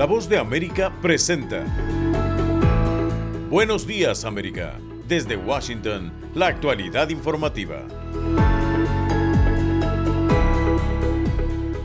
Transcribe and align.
La 0.00 0.06
voz 0.06 0.30
de 0.30 0.38
América 0.38 0.90
presenta. 1.02 1.62
Buenos 3.50 3.86
días 3.86 4.24
América. 4.24 4.78
Desde 5.06 5.36
Washington, 5.36 6.10
la 6.34 6.46
actualidad 6.46 7.10
informativa. 7.10 7.86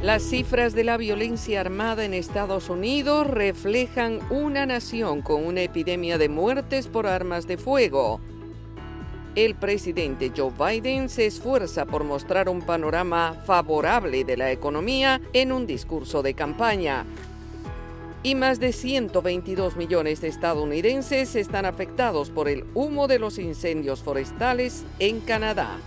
Las 0.01 0.23
cifras 0.23 0.73
de 0.73 0.85
la 0.85 0.95
violencia 0.95 1.59
armada 1.59 2.05
en 2.05 2.13
Estados 2.13 2.69
Unidos 2.69 3.27
reflejan 3.27 4.21
una 4.29 4.65
nación 4.65 5.21
con 5.21 5.45
una 5.45 5.63
epidemia 5.63 6.17
de 6.17 6.29
muertes 6.29 6.87
por 6.87 7.07
armas 7.07 7.47
de 7.47 7.57
fuego. 7.57 8.21
El 9.35 9.55
presidente 9.55 10.31
Joe 10.33 10.53
Biden 10.57 11.09
se 11.09 11.25
esfuerza 11.25 11.85
por 11.85 12.05
mostrar 12.05 12.47
un 12.47 12.61
panorama 12.61 13.33
favorable 13.45 14.23
de 14.23 14.37
la 14.37 14.53
economía 14.53 15.19
en 15.33 15.51
un 15.51 15.67
discurso 15.67 16.23
de 16.23 16.33
campaña. 16.33 17.05
Y 18.25 18.33
más 18.33 18.59
de 18.59 18.73
122 18.73 19.75
millones 19.75 20.19
de 20.19 20.29
estadounidenses 20.29 21.35
están 21.35 21.63
afectados 21.63 22.31
por 22.31 22.49
el 22.49 22.65
humo 22.73 23.07
de 23.07 23.19
los 23.19 23.37
incendios 23.37 24.01
forestales 24.01 24.83
en 24.97 25.19
Canadá. 25.19 25.77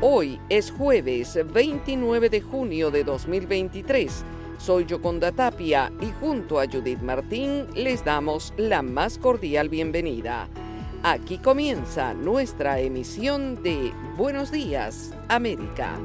Hoy 0.00 0.40
es 0.48 0.70
jueves 0.70 1.38
29 1.52 2.30
de 2.30 2.40
junio 2.40 2.90
de 2.90 3.04
2023. 3.04 4.24
Soy 4.56 4.86
Yoconda 4.86 5.32
Tapia 5.32 5.92
y 6.00 6.12
junto 6.18 6.58
a 6.58 6.64
Judith 6.64 7.02
Martín 7.02 7.66
les 7.74 8.02
damos 8.02 8.54
la 8.56 8.80
más 8.80 9.18
cordial 9.18 9.68
bienvenida. 9.68 10.48
Aquí 11.02 11.36
comienza 11.36 12.14
nuestra 12.14 12.80
emisión 12.80 13.62
de 13.62 13.92
Buenos 14.16 14.50
Días, 14.50 15.12
América. 15.28 15.98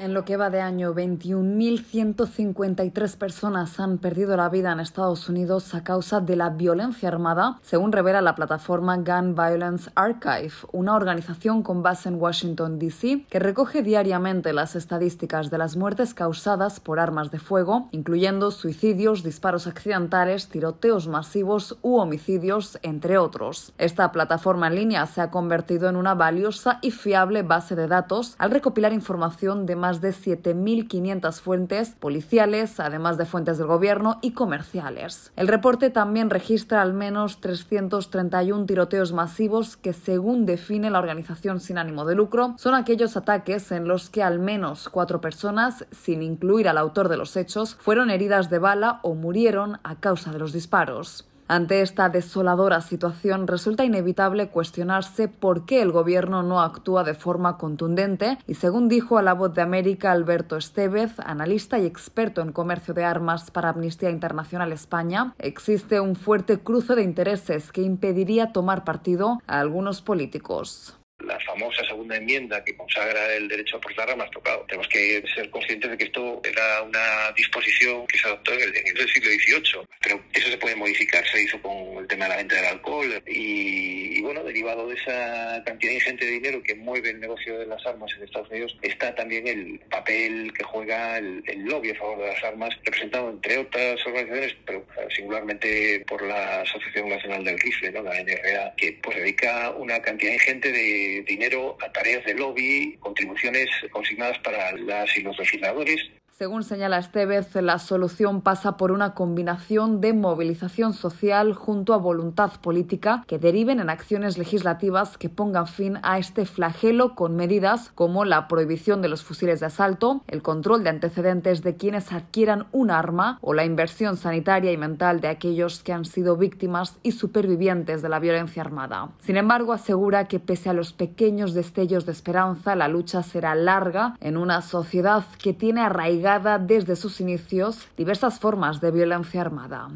En 0.00 0.14
lo 0.14 0.24
que 0.24 0.38
va 0.38 0.48
de 0.48 0.62
año, 0.62 0.94
21.153 0.94 3.18
personas 3.18 3.78
han 3.78 3.98
perdido 3.98 4.34
la 4.34 4.48
vida 4.48 4.72
en 4.72 4.80
Estados 4.80 5.28
Unidos 5.28 5.74
a 5.74 5.84
causa 5.84 6.20
de 6.20 6.36
la 6.36 6.48
violencia 6.48 7.10
armada, 7.10 7.58
según 7.60 7.92
revela 7.92 8.22
la 8.22 8.34
plataforma 8.34 8.96
Gun 8.96 9.34
Violence 9.34 9.90
Archive, 9.94 10.54
una 10.72 10.96
organización 10.96 11.62
con 11.62 11.82
base 11.82 12.08
en 12.08 12.14
Washington, 12.14 12.78
D.C., 12.78 13.26
que 13.28 13.40
recoge 13.40 13.82
diariamente 13.82 14.54
las 14.54 14.74
estadísticas 14.74 15.50
de 15.50 15.58
las 15.58 15.76
muertes 15.76 16.14
causadas 16.14 16.80
por 16.80 16.98
armas 16.98 17.30
de 17.30 17.38
fuego, 17.38 17.90
incluyendo 17.90 18.52
suicidios, 18.52 19.22
disparos 19.22 19.66
accidentales, 19.66 20.48
tiroteos 20.48 21.08
masivos 21.08 21.76
u 21.82 21.98
homicidios, 21.98 22.78
entre 22.80 23.18
otros. 23.18 23.74
Esta 23.76 24.12
plataforma 24.12 24.68
en 24.68 24.76
línea 24.76 25.04
se 25.04 25.20
ha 25.20 25.30
convertido 25.30 25.90
en 25.90 25.96
una 25.96 26.14
valiosa 26.14 26.78
y 26.80 26.90
fiable 26.90 27.42
base 27.42 27.76
de 27.76 27.86
datos 27.86 28.34
al 28.38 28.50
recopilar 28.50 28.94
información 28.94 29.66
de 29.66 29.76
más 29.76 29.89
de 30.00 30.10
7.500 30.10 31.40
fuentes 31.40 31.96
policiales, 31.98 32.78
además 32.78 33.18
de 33.18 33.26
fuentes 33.26 33.58
del 33.58 33.66
gobierno 33.66 34.18
y 34.22 34.30
comerciales. 34.30 35.32
El 35.34 35.48
reporte 35.48 35.90
también 35.90 36.30
registra 36.30 36.82
al 36.82 36.94
menos 36.94 37.40
331 37.40 38.66
tiroteos 38.66 39.12
masivos 39.12 39.76
que, 39.76 39.92
según 39.92 40.46
define 40.46 40.90
la 40.90 41.00
organización 41.00 41.58
sin 41.58 41.78
ánimo 41.78 42.04
de 42.04 42.14
lucro, 42.14 42.54
son 42.56 42.74
aquellos 42.74 43.16
ataques 43.16 43.72
en 43.72 43.88
los 43.88 44.08
que 44.10 44.22
al 44.22 44.38
menos 44.38 44.88
cuatro 44.88 45.20
personas, 45.20 45.86
sin 45.90 46.22
incluir 46.22 46.68
al 46.68 46.78
autor 46.78 47.08
de 47.08 47.16
los 47.16 47.36
hechos, 47.36 47.76
fueron 47.80 48.10
heridas 48.10 48.50
de 48.50 48.60
bala 48.60 49.00
o 49.02 49.14
murieron 49.14 49.80
a 49.82 49.96
causa 49.96 50.30
de 50.30 50.38
los 50.38 50.52
disparos. 50.52 51.26
Ante 51.52 51.82
esta 51.82 52.08
desoladora 52.08 52.80
situación, 52.80 53.48
resulta 53.48 53.84
inevitable 53.84 54.50
cuestionarse 54.50 55.26
por 55.26 55.66
qué 55.66 55.82
el 55.82 55.90
gobierno 55.90 56.44
no 56.44 56.60
actúa 56.60 57.02
de 57.02 57.14
forma 57.14 57.58
contundente 57.58 58.38
y, 58.46 58.54
según 58.54 58.88
dijo 58.88 59.18
a 59.18 59.22
la 59.22 59.34
voz 59.34 59.52
de 59.52 59.62
América 59.62 60.12
Alberto 60.12 60.56
Estevez, 60.56 61.18
analista 61.18 61.80
y 61.80 61.86
experto 61.86 62.40
en 62.40 62.52
comercio 62.52 62.94
de 62.94 63.02
armas 63.02 63.50
para 63.50 63.70
Amnistía 63.70 64.10
Internacional 64.10 64.70
España, 64.70 65.34
existe 65.40 65.98
un 65.98 66.14
fuerte 66.14 66.60
cruce 66.60 66.94
de 66.94 67.02
intereses 67.02 67.72
que 67.72 67.82
impediría 67.82 68.52
tomar 68.52 68.84
partido 68.84 69.42
a 69.48 69.58
algunos 69.58 70.02
políticos 70.02 70.99
la 71.30 71.40
famosa 71.40 71.84
segunda 71.84 72.16
enmienda 72.16 72.64
que 72.64 72.76
consagra 72.76 73.34
el 73.34 73.48
derecho 73.48 73.76
a 73.76 73.80
portar 73.80 74.10
armas 74.10 74.30
tocado. 74.30 74.64
Tenemos 74.66 74.88
que 74.88 75.22
ser 75.34 75.48
conscientes 75.50 75.90
de 75.90 75.98
que 75.98 76.04
esto 76.04 76.40
era 76.44 76.82
una 76.82 77.32
disposición 77.36 78.06
que 78.06 78.18
se 78.18 78.26
adoptó 78.26 78.52
en 78.52 78.60
el, 78.60 79.08
siglo 79.10 79.30
XVIII, 79.30 79.86
pero 80.00 80.22
eso 80.32 80.48
se 80.48 80.58
puede 80.58 80.76
modificar, 80.76 81.26
se 81.26 81.42
hizo 81.42 81.60
con 81.62 81.98
el 81.98 82.06
tema 82.06 82.24
de 82.24 82.30
la 82.30 82.36
venta 82.36 82.56
del 82.56 82.64
alcohol 82.66 83.22
y, 83.26 84.20
bueno, 84.22 84.44
derivado 84.44 84.88
de 84.88 84.94
esa 84.94 85.62
cantidad 85.64 85.92
ingente 85.92 86.24
de 86.24 86.32
dinero 86.32 86.62
que 86.62 86.74
mueve 86.74 87.10
el 87.10 87.20
negocio 87.20 87.58
de 87.58 87.66
las 87.66 87.84
armas 87.86 88.12
en 88.16 88.24
Estados 88.24 88.50
Unidos, 88.50 88.76
está 88.82 89.14
también 89.14 89.46
el 89.46 89.78
papel 89.90 90.52
que 90.52 90.64
juega 90.64 91.18
el, 91.18 91.42
lobby 91.64 91.90
a 91.90 91.94
favor 91.94 92.18
de 92.18 92.28
las 92.28 92.42
armas, 92.42 92.74
representado 92.84 93.30
entre 93.30 93.58
otras 93.58 94.04
organizaciones, 94.06 94.56
pero 94.66 94.84
singularmente 95.14 96.04
por 96.06 96.22
la 96.22 96.62
Asociación 96.62 97.08
Nacional 97.08 97.44
del 97.44 97.58
Rifle, 97.58 97.92
¿no? 97.92 98.02
la 98.02 98.20
NRA, 98.22 98.74
que 98.76 98.98
pues 99.02 99.16
dedica 99.16 99.70
una 99.70 100.00
cantidad 100.00 100.32
ingente 100.32 100.72
de 100.72 101.19
dinero 101.24 101.76
a 101.80 101.90
tareas 101.92 102.24
de 102.24 102.34
lobby, 102.34 102.96
contribuciones 103.00 103.68
consignadas 103.90 104.38
para 104.38 104.72
las 104.72 105.16
y 105.16 105.22
los 105.22 105.38
legisladores 105.38 106.10
según 106.32 106.64
señala 106.64 106.98
Estevez, 106.98 107.54
la 107.56 107.78
solución 107.78 108.40
pasa 108.40 108.76
por 108.76 108.92
una 108.92 109.12
combinación 109.14 110.00
de 110.00 110.14
movilización 110.14 110.94
social 110.94 111.52
junto 111.52 111.92
a 111.92 111.98
voluntad 111.98 112.52
política 112.62 113.24
que 113.26 113.38
deriven 113.38 113.80
en 113.80 113.90
acciones 113.90 114.38
legislativas 114.38 115.18
que 115.18 115.28
pongan 115.28 115.66
fin 115.66 115.98
a 116.02 116.18
este 116.18 116.46
flagelo 116.46 117.14
con 117.14 117.36
medidas 117.36 117.90
como 117.94 118.24
la 118.24 118.48
prohibición 118.48 119.02
de 119.02 119.08
los 119.08 119.22
fusiles 119.22 119.60
de 119.60 119.66
asalto, 119.66 120.22
el 120.28 120.40
control 120.40 120.84
de 120.84 120.90
antecedentes 120.90 121.62
de 121.62 121.76
quienes 121.76 122.12
adquieran 122.12 122.68
un 122.72 122.90
arma 122.90 123.38
o 123.42 123.52
la 123.52 123.64
inversión 123.64 124.16
sanitaria 124.16 124.72
y 124.72 124.76
mental 124.76 125.20
de 125.20 125.28
aquellos 125.28 125.82
que 125.82 125.92
han 125.92 126.04
sido 126.04 126.36
víctimas 126.36 126.98
y 127.02 127.12
supervivientes 127.12 128.02
de 128.02 128.08
la 128.08 128.18
violencia 128.18 128.62
armada. 128.62 129.10
Sin 129.20 129.36
embargo, 129.36 129.72
asegura 129.72 130.28
que 130.28 130.40
pese 130.40 130.70
a 130.70 130.74
los 130.74 130.92
pequeños 130.92 131.54
destellos 131.54 132.06
de 132.06 132.12
esperanza, 132.12 132.76
la 132.76 132.88
lucha 132.88 133.22
será 133.22 133.54
larga 133.54 134.16
en 134.20 134.36
una 134.36 134.62
sociedad 134.62 135.24
que 135.42 135.52
tiene 135.52 135.80
arraigada 135.82 136.19
desde 136.58 136.96
sus 136.96 137.20
inicios 137.20 137.88
diversas 137.96 138.38
formas 138.38 138.80
de 138.80 138.90
violencia 138.90 139.40
armada. 139.40 139.88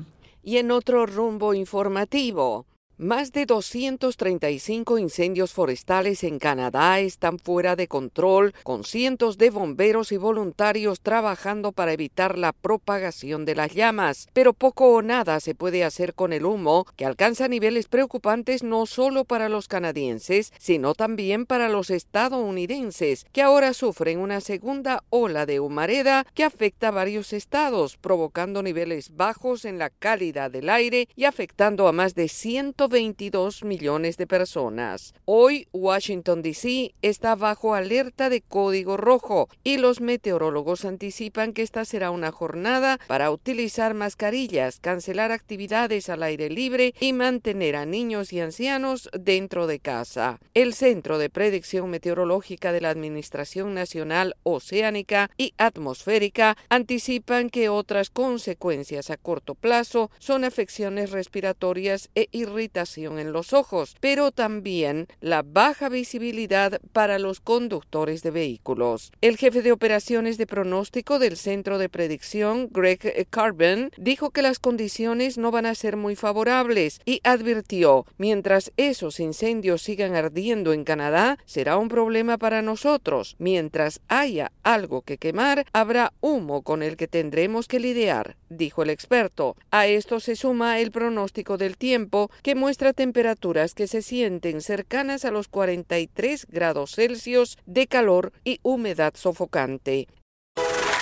Y 0.43 0.59
en 0.59 0.71
otro 0.71 1.07
rumbo 1.07 1.55
informativo, 1.55 2.67
más 2.97 3.33
de 3.33 3.45
235 3.45 4.99
incendios 4.99 5.53
forestales 5.53 6.23
en 6.23 6.39
Canadá 6.39 7.01
están 7.01 7.41
fuera 7.41 7.75
de 7.75 7.89
control, 7.89 8.55
con 8.63 8.85
cientos 8.85 9.37
de 9.37 9.51
bomberos 9.51 10.13
y 10.13 10.17
voluntarios 10.17 11.01
trabajando 11.01 11.73
para 11.73 11.93
evitar 11.93 12.39
la 12.39 12.53
propagación 12.53 13.45
de 13.45 13.57
las 13.57 13.75
llamas. 13.75 14.29
Pero 14.33 14.53
poco 14.53 14.93
o 14.95 15.03
nada 15.03 15.41
se 15.41 15.57
puede 15.57 15.83
hacer 15.83 16.15
con 16.15 16.33
el 16.33 16.45
humo, 16.45 16.87
que 16.97 17.05
alcanza 17.05 17.49
niveles 17.49 17.89
preocupantes 17.89 18.63
no 18.63 18.87
solo 18.87 19.25
para 19.25 19.49
los 19.49 19.67
canadienses, 19.67 20.53
sino 20.59 20.95
también 20.95 21.47
para 21.47 21.69
los 21.69 21.91
estadounidenses, 21.91 23.27
que 23.33 23.43
ahora 23.43 23.75
sufren 23.75 24.21
una 24.21 24.41
segunda 24.41 25.03
ola 25.11 25.47
de 25.47 25.59
humareda 25.59 26.27
que 26.35 26.45
afecta 26.45 26.89
a 26.89 26.93
varios 26.93 27.33
estados, 27.33 27.97
provocando 27.97 28.63
niveles 28.63 29.17
bajos 29.17 29.65
en 29.65 29.79
la 29.79 29.91
calidad 29.91 30.51
del 30.51 30.69
aire 30.69 31.09
y 31.17 31.25
afectando 31.25 31.89
a 31.89 31.93
más 31.93 32.15
de 32.15 32.29
100 32.29 32.75
22 32.89 33.65
millones 33.65 34.17
de 34.17 34.27
personas. 34.27 35.15
Hoy 35.25 35.69
Washington, 35.73 36.43
D.C. 36.43 36.95
está 37.03 37.35
bajo 37.35 37.75
alerta 37.75 38.29
de 38.29 38.41
código 38.41 38.97
rojo 38.97 39.49
y 39.63 39.79
los 39.79 40.01
meteorólogos 40.01 40.85
anticipan 40.85 41.53
que 41.53 41.63
esta 41.63 41.85
será 41.85 42.11
una 42.11 42.33
jornada 42.33 42.99
para 43.07 43.31
utilizar 43.31 43.95
mascarillas, 43.95 44.81
cancelar 44.81 45.33
actividades 45.33 46.09
al 46.09 46.23
aire 46.23 46.51
libre 46.51 46.95
y 47.01 47.13
mantener 47.13 47.77
a 47.77 47.87
niños 47.87 48.33
y 48.33 48.41
ancianos 48.41 49.09
dentro 49.19 49.67
de 49.67 49.81
casa. 49.81 50.39
El 50.53 50.75
Centro 50.75 51.19
de 51.19 51.31
Predicción 51.31 51.91
Meteorológica 51.91 52.73
de 52.73 52.81
la 52.81 52.91
Administración 52.91 53.75
Nacional 53.75 54.37
Oceánica 54.43 55.31
y 55.37 55.55
Atmosférica 55.59 56.57
anticipan 56.69 57.51
que 57.51 57.69
otras 57.69 58.11
consecuencias 58.11 59.11
a 59.11 59.17
corto 59.17 59.55
plazo 59.55 60.11
son 60.19 60.45
afecciones 60.45 61.11
respiratorias 61.11 62.11
e 62.15 62.29
irritaciones 62.33 62.74
en 62.75 63.33
los 63.33 63.53
ojos, 63.53 63.95
pero 64.01 64.33
también 64.33 65.07
la 65.21 65.43
baja 65.43 65.89
visibilidad 65.89 66.81
para 66.93 67.21
los 67.21 67.39
conductores 67.39 68.25
de 68.25 68.33
vehículos. 68.33 69.13
El 69.21 69.37
jefe 69.37 69.63
de 69.63 69.71
operaciones 69.71 70.39
de 70.39 70.49
pronóstico 70.49 71.21
del 71.21 71.37
Centro 71.37 71.79
de 71.79 71.89
Predicción, 71.89 72.69
Greg 72.73 73.29
Carbon, 73.31 73.93
dijo 73.97 74.31
que 74.31 74.43
las 74.43 74.59
condiciones 74.59 75.39
no 75.39 75.53
van 75.53 75.67
a 75.67 75.75
ser 75.77 75.97
muy 75.97 76.17
favorables 76.17 77.01
y 77.05 77.21
advirtió, 77.23 78.07
mientras 78.19 78.73
esos 78.77 79.21
incendios 79.21 79.83
sigan 79.83 80.17
ardiendo 80.17 80.73
en 80.73 80.83
Canadá, 80.83 81.39
será 81.45 81.77
un 81.77 81.89
problema 81.89 82.39
para 82.39 82.61
nosotros. 82.61 83.37
Mientras 83.39 84.01
haya 84.09 84.51
algo 84.65 85.03
que 85.03 85.19
quemar, 85.19 85.65
habrá 85.73 86.13
humo 86.21 86.63
con 86.63 86.83
el 86.83 86.97
que 86.97 87.07
tendremos 87.07 87.69
que 87.69 87.79
lidiar, 87.79 88.37
dijo 88.49 88.83
el 88.83 88.91
experto. 88.91 89.57
A 89.71 89.87
esto 89.87 90.19
se 90.19 90.35
suma 90.35 90.81
el 90.81 90.91
pronóstico 90.91 91.57
del 91.57 91.77
tiempo 91.77 92.31
que 92.43 92.55
muestra 92.65 92.95
temperaturas 92.95 93.75
que 93.75 93.87
se 93.87 94.01
sienten 94.01 94.63
cercanas 94.63 95.27
a 95.27 95.31
los 95.31 95.49
43 95.49 96.47
grados 96.49 96.93
Celsius 96.93 97.59
de 97.67 97.87
calor 97.87 98.33
y 98.43 98.59
humedad 98.63 99.13
sofocante. 99.17 100.09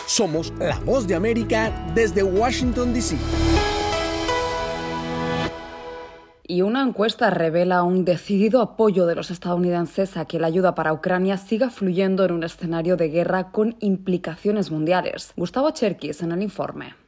Somos 0.08 0.52
la 0.58 0.80
voz 0.80 1.06
de 1.06 1.14
América 1.14 1.70
desde 1.94 2.24
Washington, 2.24 2.92
D.C. 2.92 3.16
Y 6.42 6.62
una 6.62 6.82
encuesta 6.82 7.30
revela 7.30 7.84
un 7.84 8.04
decidido 8.04 8.60
apoyo 8.60 9.06
de 9.06 9.14
los 9.14 9.30
estadounidenses 9.30 10.16
a 10.16 10.24
que 10.24 10.40
la 10.40 10.48
ayuda 10.48 10.74
para 10.74 10.92
Ucrania 10.92 11.36
siga 11.36 11.70
fluyendo 11.70 12.24
en 12.24 12.32
un 12.32 12.42
escenario 12.42 12.96
de 12.96 13.08
guerra 13.08 13.52
con 13.52 13.76
implicaciones 13.78 14.72
mundiales. 14.72 15.32
Gustavo 15.36 15.70
Cherkis 15.70 16.22
en 16.22 16.32
el 16.32 16.42
informe. 16.42 17.01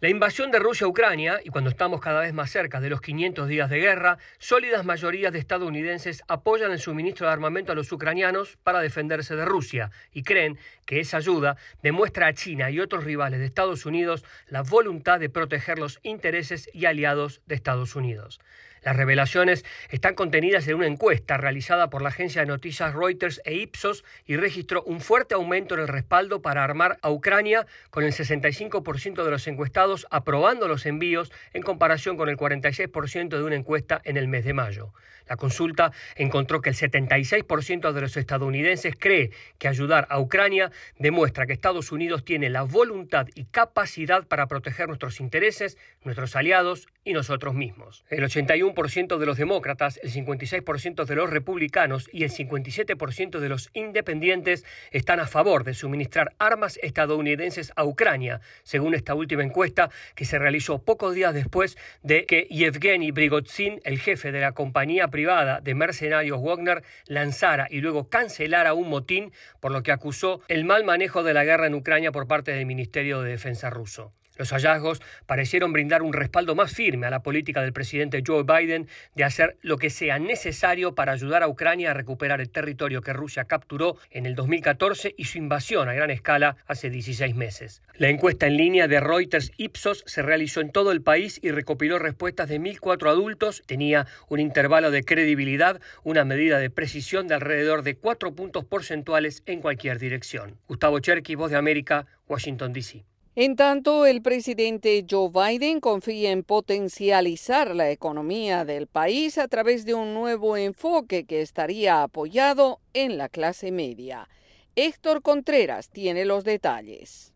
La 0.00 0.08
invasión 0.08 0.52
de 0.52 0.60
Rusia 0.60 0.84
a 0.84 0.90
Ucrania, 0.90 1.40
y 1.42 1.48
cuando 1.48 1.70
estamos 1.70 2.00
cada 2.00 2.20
vez 2.20 2.32
más 2.32 2.52
cerca 2.52 2.80
de 2.80 2.88
los 2.88 3.00
500 3.00 3.48
días 3.48 3.68
de 3.68 3.80
guerra, 3.80 4.18
sólidas 4.38 4.84
mayorías 4.84 5.32
de 5.32 5.40
estadounidenses 5.40 6.22
apoyan 6.28 6.70
el 6.70 6.78
suministro 6.78 7.26
de 7.26 7.32
armamento 7.32 7.72
a 7.72 7.74
los 7.74 7.90
ucranianos 7.90 8.58
para 8.62 8.78
defenderse 8.78 9.34
de 9.34 9.44
Rusia 9.44 9.90
y 10.12 10.22
creen 10.22 10.56
que 10.86 11.00
esa 11.00 11.16
ayuda 11.16 11.56
demuestra 11.82 12.28
a 12.28 12.32
China 12.32 12.70
y 12.70 12.78
otros 12.78 13.02
rivales 13.02 13.40
de 13.40 13.46
Estados 13.46 13.86
Unidos 13.86 14.24
la 14.46 14.62
voluntad 14.62 15.18
de 15.18 15.30
proteger 15.30 15.80
los 15.80 15.98
intereses 16.04 16.70
y 16.72 16.86
aliados 16.86 17.42
de 17.46 17.56
Estados 17.56 17.96
Unidos. 17.96 18.38
Las 18.82 18.96
revelaciones 18.96 19.64
están 19.90 20.14
contenidas 20.14 20.68
en 20.68 20.76
una 20.76 20.86
encuesta 20.86 21.36
realizada 21.36 21.90
por 21.90 22.02
la 22.02 22.10
agencia 22.10 22.42
de 22.42 22.46
noticias 22.46 22.94
Reuters 22.94 23.40
e 23.44 23.54
Ipsos 23.54 24.04
y 24.24 24.36
registró 24.36 24.82
un 24.84 25.00
fuerte 25.00 25.34
aumento 25.34 25.74
en 25.74 25.80
el 25.80 25.88
respaldo 25.88 26.42
para 26.42 26.62
armar 26.62 26.98
a 27.02 27.10
Ucrania, 27.10 27.66
con 27.90 28.04
el 28.04 28.12
65% 28.12 29.24
de 29.24 29.30
los 29.30 29.46
encuestados 29.48 29.87
aprobando 30.10 30.68
los 30.68 30.86
envíos 30.86 31.32
en 31.52 31.62
comparación 31.62 32.16
con 32.16 32.28
el 32.28 32.36
46% 32.36 33.28
de 33.28 33.42
una 33.42 33.56
encuesta 33.56 34.00
en 34.04 34.16
el 34.16 34.28
mes 34.28 34.44
de 34.44 34.52
mayo. 34.52 34.92
La 35.28 35.36
consulta 35.36 35.92
encontró 36.16 36.62
que 36.62 36.70
el 36.70 36.76
76% 36.76 37.92
de 37.92 38.00
los 38.00 38.16
estadounidenses 38.16 38.94
cree 38.98 39.30
que 39.58 39.68
ayudar 39.68 40.06
a 40.10 40.20
Ucrania 40.20 40.70
demuestra 40.98 41.46
que 41.46 41.52
Estados 41.52 41.92
Unidos 41.92 42.24
tiene 42.24 42.48
la 42.48 42.62
voluntad 42.62 43.26
y 43.34 43.44
capacidad 43.44 44.26
para 44.26 44.46
proteger 44.46 44.88
nuestros 44.88 45.20
intereses, 45.20 45.76
nuestros 46.02 46.34
aliados 46.34 46.88
y 47.04 47.12
nosotros 47.12 47.54
mismos. 47.54 48.04
El 48.08 48.24
81% 48.24 49.18
de 49.18 49.26
los 49.26 49.36
demócratas, 49.36 50.00
el 50.02 50.12
56% 50.12 51.04
de 51.04 51.14
los 51.14 51.30
republicanos 51.30 52.08
y 52.12 52.24
el 52.24 52.30
57% 52.30 53.38
de 53.38 53.48
los 53.48 53.70
independientes 53.74 54.64
están 54.92 55.20
a 55.20 55.26
favor 55.26 55.64
de 55.64 55.74
suministrar 55.74 56.34
armas 56.38 56.78
estadounidenses 56.82 57.72
a 57.76 57.84
Ucrania, 57.84 58.40
según 58.62 58.94
esta 58.94 59.14
última 59.14 59.42
encuesta 59.42 59.77
que 60.14 60.24
se 60.24 60.38
realizó 60.38 60.82
pocos 60.82 61.14
días 61.14 61.34
después 61.34 61.76
de 62.02 62.26
que 62.26 62.48
Yevgeny 62.50 63.10
Brigotsin, 63.12 63.80
el 63.84 63.98
jefe 63.98 64.32
de 64.32 64.40
la 64.40 64.52
compañía 64.52 65.08
privada 65.08 65.60
de 65.60 65.74
mercenarios 65.74 66.40
Wagner 66.42 66.82
lanzara 67.06 67.66
y 67.70 67.80
luego 67.80 68.08
cancelara 68.08 68.74
un 68.74 68.88
motín, 68.88 69.32
por 69.60 69.72
lo 69.72 69.82
que 69.82 69.92
acusó 69.92 70.40
el 70.48 70.64
mal 70.64 70.84
manejo 70.84 71.22
de 71.22 71.34
la 71.34 71.44
guerra 71.44 71.66
en 71.66 71.74
Ucrania 71.74 72.12
por 72.12 72.26
parte 72.26 72.52
del 72.52 72.66
Ministerio 72.66 73.22
de 73.22 73.30
Defensa 73.30 73.70
ruso. 73.70 74.12
Los 74.38 74.50
hallazgos 74.52 75.02
parecieron 75.26 75.72
brindar 75.72 76.02
un 76.02 76.12
respaldo 76.12 76.54
más 76.54 76.72
firme 76.72 77.06
a 77.06 77.10
la 77.10 77.22
política 77.22 77.60
del 77.60 77.72
presidente 77.72 78.22
Joe 78.26 78.44
Biden 78.44 78.88
de 79.14 79.24
hacer 79.24 79.58
lo 79.62 79.76
que 79.76 79.90
sea 79.90 80.18
necesario 80.18 80.94
para 80.94 81.12
ayudar 81.12 81.42
a 81.42 81.48
Ucrania 81.48 81.90
a 81.90 81.94
recuperar 81.94 82.40
el 82.40 82.48
territorio 82.48 83.02
que 83.02 83.12
Rusia 83.12 83.44
capturó 83.44 83.96
en 84.10 84.26
el 84.26 84.36
2014 84.36 85.14
y 85.18 85.24
su 85.24 85.38
invasión 85.38 85.88
a 85.88 85.94
gran 85.94 86.10
escala 86.10 86.56
hace 86.66 86.88
16 86.88 87.34
meses. 87.34 87.82
La 87.94 88.08
encuesta 88.08 88.46
en 88.46 88.56
línea 88.56 88.86
de 88.86 89.00
Reuters 89.00 89.50
Ipsos 89.56 90.04
se 90.06 90.22
realizó 90.22 90.60
en 90.60 90.70
todo 90.70 90.92
el 90.92 91.02
país 91.02 91.40
y 91.42 91.50
recopiló 91.50 91.98
respuestas 91.98 92.48
de 92.48 92.60
1.004 92.60 93.08
adultos. 93.08 93.64
Tenía 93.66 94.06
un 94.28 94.38
intervalo 94.38 94.92
de 94.92 95.02
credibilidad, 95.02 95.80
una 96.04 96.24
medida 96.24 96.60
de 96.60 96.70
precisión 96.70 97.26
de 97.26 97.34
alrededor 97.34 97.82
de 97.82 97.96
4 97.96 98.34
puntos 98.34 98.64
porcentuales 98.64 99.42
en 99.46 99.60
cualquier 99.60 99.98
dirección. 99.98 100.58
Gustavo 100.68 101.00
Cherky, 101.00 101.34
Voz 101.34 101.50
de 101.50 101.56
América, 101.56 102.06
Washington, 102.28 102.72
D.C. 102.72 103.04
En 103.40 103.54
tanto, 103.54 104.04
el 104.04 104.20
presidente 104.20 105.06
Joe 105.08 105.30
Biden 105.30 105.78
confía 105.78 106.32
en 106.32 106.42
potencializar 106.42 107.76
la 107.76 107.88
economía 107.88 108.64
del 108.64 108.88
país 108.88 109.38
a 109.38 109.46
través 109.46 109.84
de 109.84 109.94
un 109.94 110.12
nuevo 110.12 110.56
enfoque 110.56 111.24
que 111.24 111.40
estaría 111.40 112.02
apoyado 112.02 112.80
en 112.94 113.16
la 113.16 113.28
clase 113.28 113.70
media. 113.70 114.28
Héctor 114.74 115.22
Contreras 115.22 115.88
tiene 115.88 116.24
los 116.24 116.42
detalles. 116.42 117.32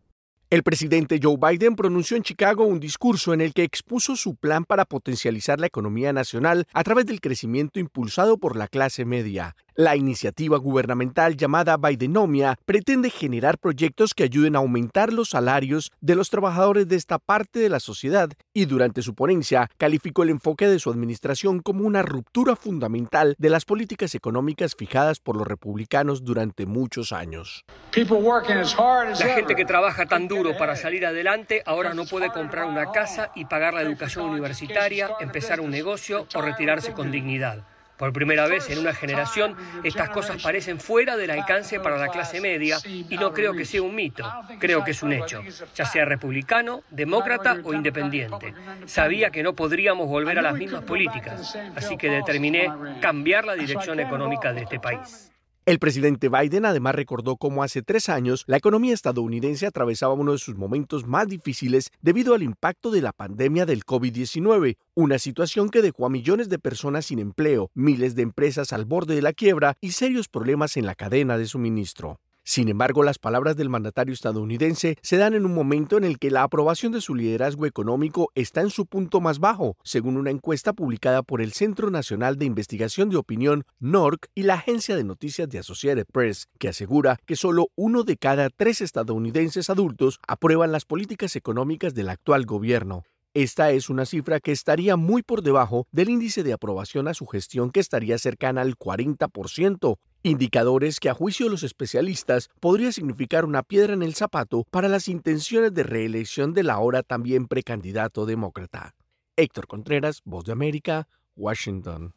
El 0.49 0.61
presidente 0.61 1.19
Joe 1.23 1.37
Biden 1.37 1.75
pronunció 1.75 2.15
en 2.15 2.21
Chicago 2.21 2.65
un 2.65 2.79
discurso 2.79 3.33
en 3.33 3.41
el 3.41 3.53
que 3.53 3.63
expuso 3.63 4.17
su 4.17 4.35
plan 4.35 4.65
para 4.65 4.85
potencializar 4.85 5.59
la 5.59 5.65
economía 5.65 6.11
nacional 6.11 6.67
a 6.73 6.83
través 6.83 7.05
del 7.05 7.21
crecimiento 7.21 7.79
impulsado 7.79 8.37
por 8.37 8.55
la 8.55 8.67
clase 8.67 9.03
media. 9.05 9.55
La 9.75 9.95
iniciativa 9.95 10.57
gubernamental 10.57 11.35
llamada 11.35 11.77
Bidenomia 11.77 12.59
pretende 12.63 13.09
generar 13.09 13.57
proyectos 13.57 14.13
que 14.13 14.23
ayuden 14.23 14.55
a 14.55 14.59
aumentar 14.59 15.11
los 15.11 15.29
salarios 15.29 15.91
de 15.99 16.13
los 16.13 16.29
trabajadores 16.29 16.87
de 16.87 16.95
esta 16.95 17.17
parte 17.17 17.57
de 17.57 17.69
la 17.69 17.79
sociedad 17.79 18.29
y 18.53 18.65
durante 18.65 19.01
su 19.01 19.15
ponencia 19.15 19.71
calificó 19.77 20.21
el 20.21 20.29
enfoque 20.29 20.67
de 20.67 20.77
su 20.77 20.91
administración 20.91 21.59
como 21.59 21.87
una 21.87 22.03
ruptura 22.03 22.55
fundamental 22.55 23.33
de 23.39 23.49
las 23.49 23.65
políticas 23.65 24.13
económicas 24.13 24.75
fijadas 24.75 25.19
por 25.19 25.37
los 25.37 25.47
republicanos 25.47 26.23
durante 26.23 26.67
muchos 26.67 27.11
años. 27.11 27.65
La 27.95 29.33
gente 29.33 29.55
que 29.55 29.65
trabaja 29.65 30.05
tan 30.05 30.27
duro 30.27 30.55
para 30.55 30.75
salir 30.75 31.03
adelante 31.03 31.63
ahora 31.65 31.95
no 31.95 32.05
puede 32.05 32.29
comprar 32.29 32.65
una 32.65 32.91
casa 32.91 33.31
y 33.33 33.45
pagar 33.45 33.73
la 33.73 33.81
educación 33.81 34.29
universitaria, 34.29 35.09
empezar 35.19 35.59
un 35.59 35.71
negocio 35.71 36.27
o 36.35 36.41
retirarse 36.43 36.93
con 36.93 37.11
dignidad. 37.11 37.72
Por 37.97 38.11
primera 38.11 38.47
vez 38.47 38.69
en 38.69 38.79
una 38.79 38.93
generación, 38.93 39.55
estas 39.83 40.09
cosas 40.09 40.41
parecen 40.41 40.79
fuera 40.79 41.15
del 41.15 41.31
alcance 41.31 41.79
para 41.79 41.97
la 41.97 42.09
clase 42.09 42.41
media 42.41 42.77
y 42.85 43.17
no 43.17 43.33
creo 43.33 43.53
que 43.53 43.65
sea 43.65 43.81
un 43.81 43.95
mito, 43.95 44.29
creo 44.59 44.83
que 44.83 44.91
es 44.91 45.03
un 45.03 45.13
hecho, 45.13 45.41
ya 45.75 45.85
sea 45.85 46.05
republicano, 46.05 46.83
demócrata 46.89 47.57
o 47.63 47.73
independiente. 47.73 48.53
Sabía 48.85 49.29
que 49.29 49.43
no 49.43 49.53
podríamos 49.53 50.07
volver 50.07 50.39
a 50.39 50.41
las 50.41 50.55
mismas 50.55 50.83
políticas, 50.83 51.57
así 51.75 51.97
que 51.97 52.09
determiné 52.09 52.71
cambiar 53.01 53.45
la 53.45 53.53
dirección 53.53 53.99
económica 53.99 54.53
de 54.53 54.61
este 54.61 54.79
país. 54.79 55.32
El 55.65 55.79
presidente 55.79 56.27
Biden 56.27 56.65
además 56.65 56.93
recordó 56.93 57.37
cómo 57.37 57.63
hace 57.63 57.81
tres 57.81 58.09
años 58.09 58.43
la 58.47 58.57
economía 58.57 58.93
estadounidense 58.93 59.65
atravesaba 59.65 60.13
uno 60.13 60.33
de 60.33 60.37
sus 60.37 60.57
momentos 60.57 61.07
más 61.07 61.29
difíciles 61.29 61.89
debido 62.01 62.33
al 62.33 62.43
impacto 62.43 62.91
de 62.91 63.01
la 63.01 63.13
pandemia 63.13 63.65
del 63.65 63.85
COVID-19, 63.85 64.75
una 64.93 65.19
situación 65.19 65.69
que 65.69 65.81
dejó 65.81 66.05
a 66.05 66.09
millones 66.09 66.49
de 66.49 66.59
personas 66.59 67.05
sin 67.05 67.19
empleo, 67.19 67.71
miles 67.75 68.13
de 68.15 68.23
empresas 68.23 68.73
al 68.73 68.83
borde 68.83 69.15
de 69.15 69.21
la 69.21 69.31
quiebra 69.31 69.77
y 69.79 69.91
serios 69.91 70.27
problemas 70.27 70.75
en 70.75 70.85
la 70.85 70.95
cadena 70.95 71.37
de 71.37 71.45
suministro. 71.45 72.19
Sin 72.45 72.67
embargo, 72.67 73.03
las 73.03 73.19
palabras 73.19 73.55
del 73.55 73.69
mandatario 73.69 74.13
estadounidense 74.13 74.97
se 75.01 75.15
dan 75.15 75.33
en 75.33 75.45
un 75.45 75.53
momento 75.53 75.97
en 75.97 76.03
el 76.03 76.19
que 76.19 76.29
la 76.29 76.43
aprobación 76.43 76.91
de 76.91 76.99
su 76.99 77.15
liderazgo 77.15 77.65
económico 77.65 78.31
está 78.35 78.59
en 78.59 78.69
su 78.69 78.85
punto 78.85 79.21
más 79.21 79.39
bajo, 79.39 79.77
según 79.81 80.17
una 80.17 80.29
encuesta 80.29 80.73
publicada 80.73 81.23
por 81.23 81.41
el 81.41 81.53
Centro 81.53 81.89
Nacional 81.89 82.37
de 82.37 82.45
Investigación 82.45 83.09
de 83.09 83.15
Opinión, 83.15 83.63
NORC, 83.79 84.27
y 84.35 84.43
la 84.43 84.55
agencia 84.55 84.97
de 84.97 85.05
noticias 85.05 85.47
de 85.47 85.59
Associated 85.59 86.05
Press, 86.11 86.49
que 86.59 86.67
asegura 86.67 87.17
que 87.25 87.37
solo 87.37 87.69
uno 87.75 88.03
de 88.03 88.17
cada 88.17 88.49
tres 88.49 88.81
estadounidenses 88.81 89.69
adultos 89.69 90.19
aprueban 90.27 90.73
las 90.73 90.83
políticas 90.83 91.37
económicas 91.37 91.93
del 91.93 92.09
actual 92.09 92.45
gobierno. 92.45 93.05
Esta 93.35 93.71
es 93.71 93.89
una 93.89 94.05
cifra 94.05 94.39
que 94.39 94.51
estaría 94.51 94.95
muy 94.95 95.23
por 95.23 95.41
debajo 95.41 95.87
del 95.91 96.09
índice 96.09 96.43
de 96.43 96.53
aprobación 96.53 97.07
a 97.07 97.15
su 97.15 97.25
gestión 97.25 97.71
que 97.71 97.79
estaría 97.79 98.19
cercana 98.19 98.61
al 98.61 98.77
40%, 98.77 99.97
indicadores 100.23 100.99
que 100.99 101.09
a 101.09 101.13
juicio 101.13 101.45
de 101.45 101.51
los 101.51 101.63
especialistas 101.63 102.49
podría 102.59 102.91
significar 102.91 103.45
una 103.45 103.61
piedra 103.61 103.93
en 103.93 104.01
el 104.01 104.15
zapato 104.15 104.65
para 104.71 104.87
las 104.87 105.07
intenciones 105.07 105.73
de 105.73 105.83
reelección 105.83 106.53
del 106.53 106.69
ahora 106.69 107.03
también 107.03 107.47
precandidato 107.47 108.25
demócrata. 108.25 108.95
Héctor 109.35 109.67
Contreras, 109.67 110.21
Voz 110.23 110.45
de 110.45 110.53
América, 110.53 111.07
Washington. 111.35 112.13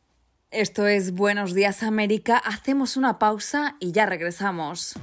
Esto 0.53 0.87
es 0.87 1.13
Buenos 1.13 1.55
Días 1.55 1.83
América, 1.83 2.37
hacemos 2.37 2.97
una 2.97 3.19
pausa 3.19 3.77
y 3.81 3.91
ya 3.91 4.07
regresamos. 4.07 4.95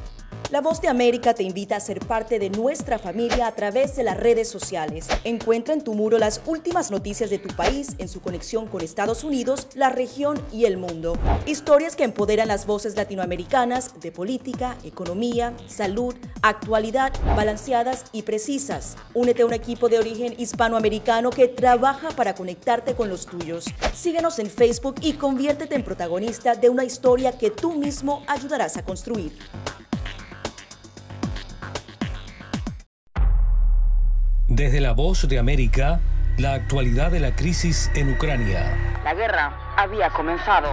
La 0.53 0.61
Voz 0.61 0.81
de 0.81 0.87
América 0.87 1.33
te 1.33 1.41
invita 1.41 1.75
a 1.75 1.79
ser 1.79 1.99
parte 1.99 2.37
de 2.37 2.51
nuestra 2.51 2.99
familia 2.99 3.47
a 3.47 3.55
través 3.55 3.95
de 3.95 4.03
las 4.03 4.17
redes 4.17 4.47
sociales. 4.47 5.07
Encuentra 5.23 5.73
en 5.73 5.83
tu 5.83 5.95
muro 5.95 6.19
las 6.19 6.41
últimas 6.45 6.91
noticias 6.91 7.31
de 7.31 7.39
tu 7.39 7.55
país 7.55 7.95
en 7.97 8.07
su 8.07 8.21
conexión 8.21 8.67
con 8.67 8.81
Estados 8.81 9.23
Unidos, 9.23 9.67
la 9.73 9.89
región 9.89 10.39
y 10.51 10.65
el 10.65 10.77
mundo. 10.77 11.17
Historias 11.47 11.95
que 11.95 12.03
empoderan 12.03 12.49
las 12.49 12.67
voces 12.67 12.95
latinoamericanas 12.95 13.99
de 13.99 14.11
política, 14.11 14.77
economía, 14.83 15.55
salud, 15.65 16.13
actualidad, 16.43 17.11
balanceadas 17.35 18.05
y 18.11 18.21
precisas. 18.21 18.95
Únete 19.15 19.41
a 19.41 19.47
un 19.47 19.53
equipo 19.53 19.89
de 19.89 19.97
origen 19.97 20.35
hispanoamericano 20.37 21.31
que 21.31 21.47
trabaja 21.47 22.09
para 22.09 22.35
conectarte 22.35 22.93
con 22.93 23.09
los 23.09 23.25
tuyos. 23.25 23.65
Síguenos 23.95 24.37
en 24.37 24.51
Facebook 24.51 24.97
y 25.01 25.13
conviértete 25.33 25.73
en 25.73 25.83
protagonista 25.83 26.53
de 26.53 26.69
una 26.69 26.83
historia 26.83 27.35
que 27.39 27.49
tú 27.49 27.73
mismo 27.73 28.23
ayudarás 28.27 28.77
a 28.77 28.85
construir. 28.85 29.31
Desde 34.47 34.79
la 34.79 34.91
voz 34.91 35.27
de 35.27 35.39
América, 35.39 36.01
La 36.37 36.53
actualidad 36.53 37.11
de 37.11 37.19
la 37.19 37.35
crisis 37.35 37.91
en 37.93 38.11
Ucrania. 38.13 38.75
La 39.03 39.13
guerra 39.13 39.75
había 39.77 40.09
comenzado. 40.09 40.67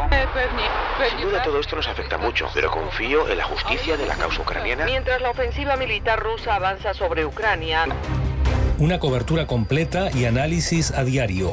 Sin 1.10 1.20
duda 1.20 1.42
todo 1.42 1.60
esto 1.60 1.76
nos 1.76 1.86
afecta 1.86 2.16
mucho, 2.16 2.46
pero 2.54 2.70
confío 2.70 3.28
en 3.28 3.36
la 3.36 3.44
justicia 3.44 3.96
de 3.98 4.06
la 4.06 4.14
causa 4.14 4.40
ucraniana. 4.40 4.86
Mientras 4.86 5.20
la 5.20 5.30
ofensiva 5.30 5.76
militar 5.76 6.18
rusa 6.20 6.54
avanza 6.54 6.94
sobre 6.94 7.26
Ucrania. 7.26 7.86
Una 8.78 8.98
cobertura 8.98 9.46
completa 9.46 10.10
y 10.14 10.24
análisis 10.24 10.92
a 10.92 11.04
diario. 11.04 11.52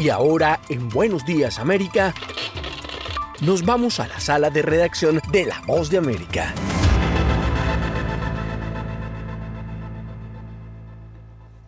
Y 0.00 0.08
ahora, 0.08 0.60
en 0.70 0.88
Buenos 0.88 1.26
Días 1.26 1.58
América, 1.58 2.14
nos 3.42 3.66
vamos 3.66 4.00
a 4.00 4.08
la 4.08 4.18
sala 4.18 4.48
de 4.48 4.62
redacción 4.62 5.20
de 5.30 5.44
La 5.44 5.60
Voz 5.66 5.90
de 5.90 5.98
América. 5.98 6.54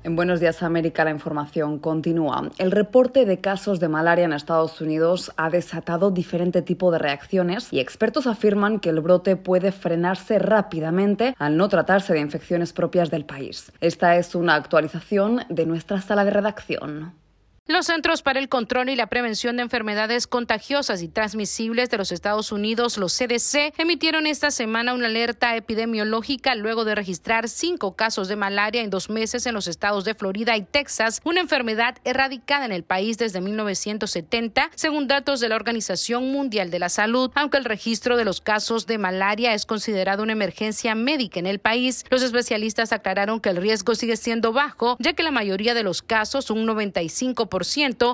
En 0.02 0.16
Buenos 0.16 0.40
Días 0.40 0.62
América 0.62 1.04
la 1.04 1.10
información 1.10 1.78
continúa. 1.78 2.50
El 2.56 2.70
reporte 2.70 3.26
de 3.26 3.42
casos 3.42 3.80
de 3.80 3.88
malaria 3.88 4.24
en 4.24 4.32
Estados 4.32 4.80
Unidos 4.80 5.30
ha 5.36 5.50
desatado 5.50 6.10
diferente 6.10 6.62
tipo 6.62 6.90
de 6.90 7.00
reacciones 7.00 7.70
y 7.70 7.80
expertos 7.80 8.26
afirman 8.26 8.80
que 8.80 8.88
el 8.88 9.00
brote 9.00 9.36
puede 9.36 9.72
frenarse 9.72 10.38
rápidamente 10.38 11.34
al 11.38 11.58
no 11.58 11.68
tratarse 11.68 12.14
de 12.14 12.20
infecciones 12.20 12.72
propias 12.72 13.10
del 13.10 13.26
país. 13.26 13.70
Esta 13.82 14.16
es 14.16 14.34
una 14.34 14.54
actualización 14.54 15.42
de 15.50 15.66
nuestra 15.66 16.00
sala 16.00 16.24
de 16.24 16.30
redacción. 16.30 17.21
Los 17.68 17.86
Centros 17.86 18.22
para 18.22 18.40
el 18.40 18.48
Control 18.48 18.88
y 18.88 18.96
la 18.96 19.06
Prevención 19.06 19.56
de 19.56 19.62
Enfermedades 19.62 20.26
Contagiosas 20.26 21.00
y 21.00 21.06
Transmisibles 21.06 21.90
de 21.90 21.96
los 21.96 22.10
Estados 22.10 22.50
Unidos, 22.50 22.98
los 22.98 23.16
CDC, 23.16 23.72
emitieron 23.78 24.26
esta 24.26 24.50
semana 24.50 24.94
una 24.94 25.06
alerta 25.06 25.54
epidemiológica 25.54 26.56
luego 26.56 26.84
de 26.84 26.96
registrar 26.96 27.48
cinco 27.48 27.94
casos 27.94 28.26
de 28.26 28.34
malaria 28.34 28.82
en 28.82 28.90
dos 28.90 29.10
meses 29.10 29.46
en 29.46 29.54
los 29.54 29.68
estados 29.68 30.04
de 30.04 30.16
Florida 30.16 30.56
y 30.56 30.62
Texas, 30.62 31.20
una 31.22 31.38
enfermedad 31.38 31.98
erradicada 32.02 32.64
en 32.64 32.72
el 32.72 32.82
país 32.82 33.16
desde 33.16 33.40
1970, 33.40 34.72
según 34.74 35.06
datos 35.06 35.38
de 35.38 35.48
la 35.48 35.54
Organización 35.54 36.32
Mundial 36.32 36.68
de 36.68 36.80
la 36.80 36.88
Salud. 36.88 37.30
Aunque 37.36 37.58
el 37.58 37.64
registro 37.64 38.16
de 38.16 38.24
los 38.24 38.40
casos 38.40 38.88
de 38.88 38.98
malaria 38.98 39.54
es 39.54 39.66
considerado 39.66 40.24
una 40.24 40.32
emergencia 40.32 40.96
médica 40.96 41.38
en 41.38 41.46
el 41.46 41.60
país, 41.60 42.06
los 42.10 42.22
especialistas 42.22 42.92
aclararon 42.92 43.38
que 43.38 43.50
el 43.50 43.56
riesgo 43.56 43.94
sigue 43.94 44.16
siendo 44.16 44.52
bajo, 44.52 44.96
ya 44.98 45.12
que 45.12 45.22
la 45.22 45.30
mayoría 45.30 45.74
de 45.74 45.84
los 45.84 46.02
casos, 46.02 46.50
un 46.50 46.66
95 46.66 47.51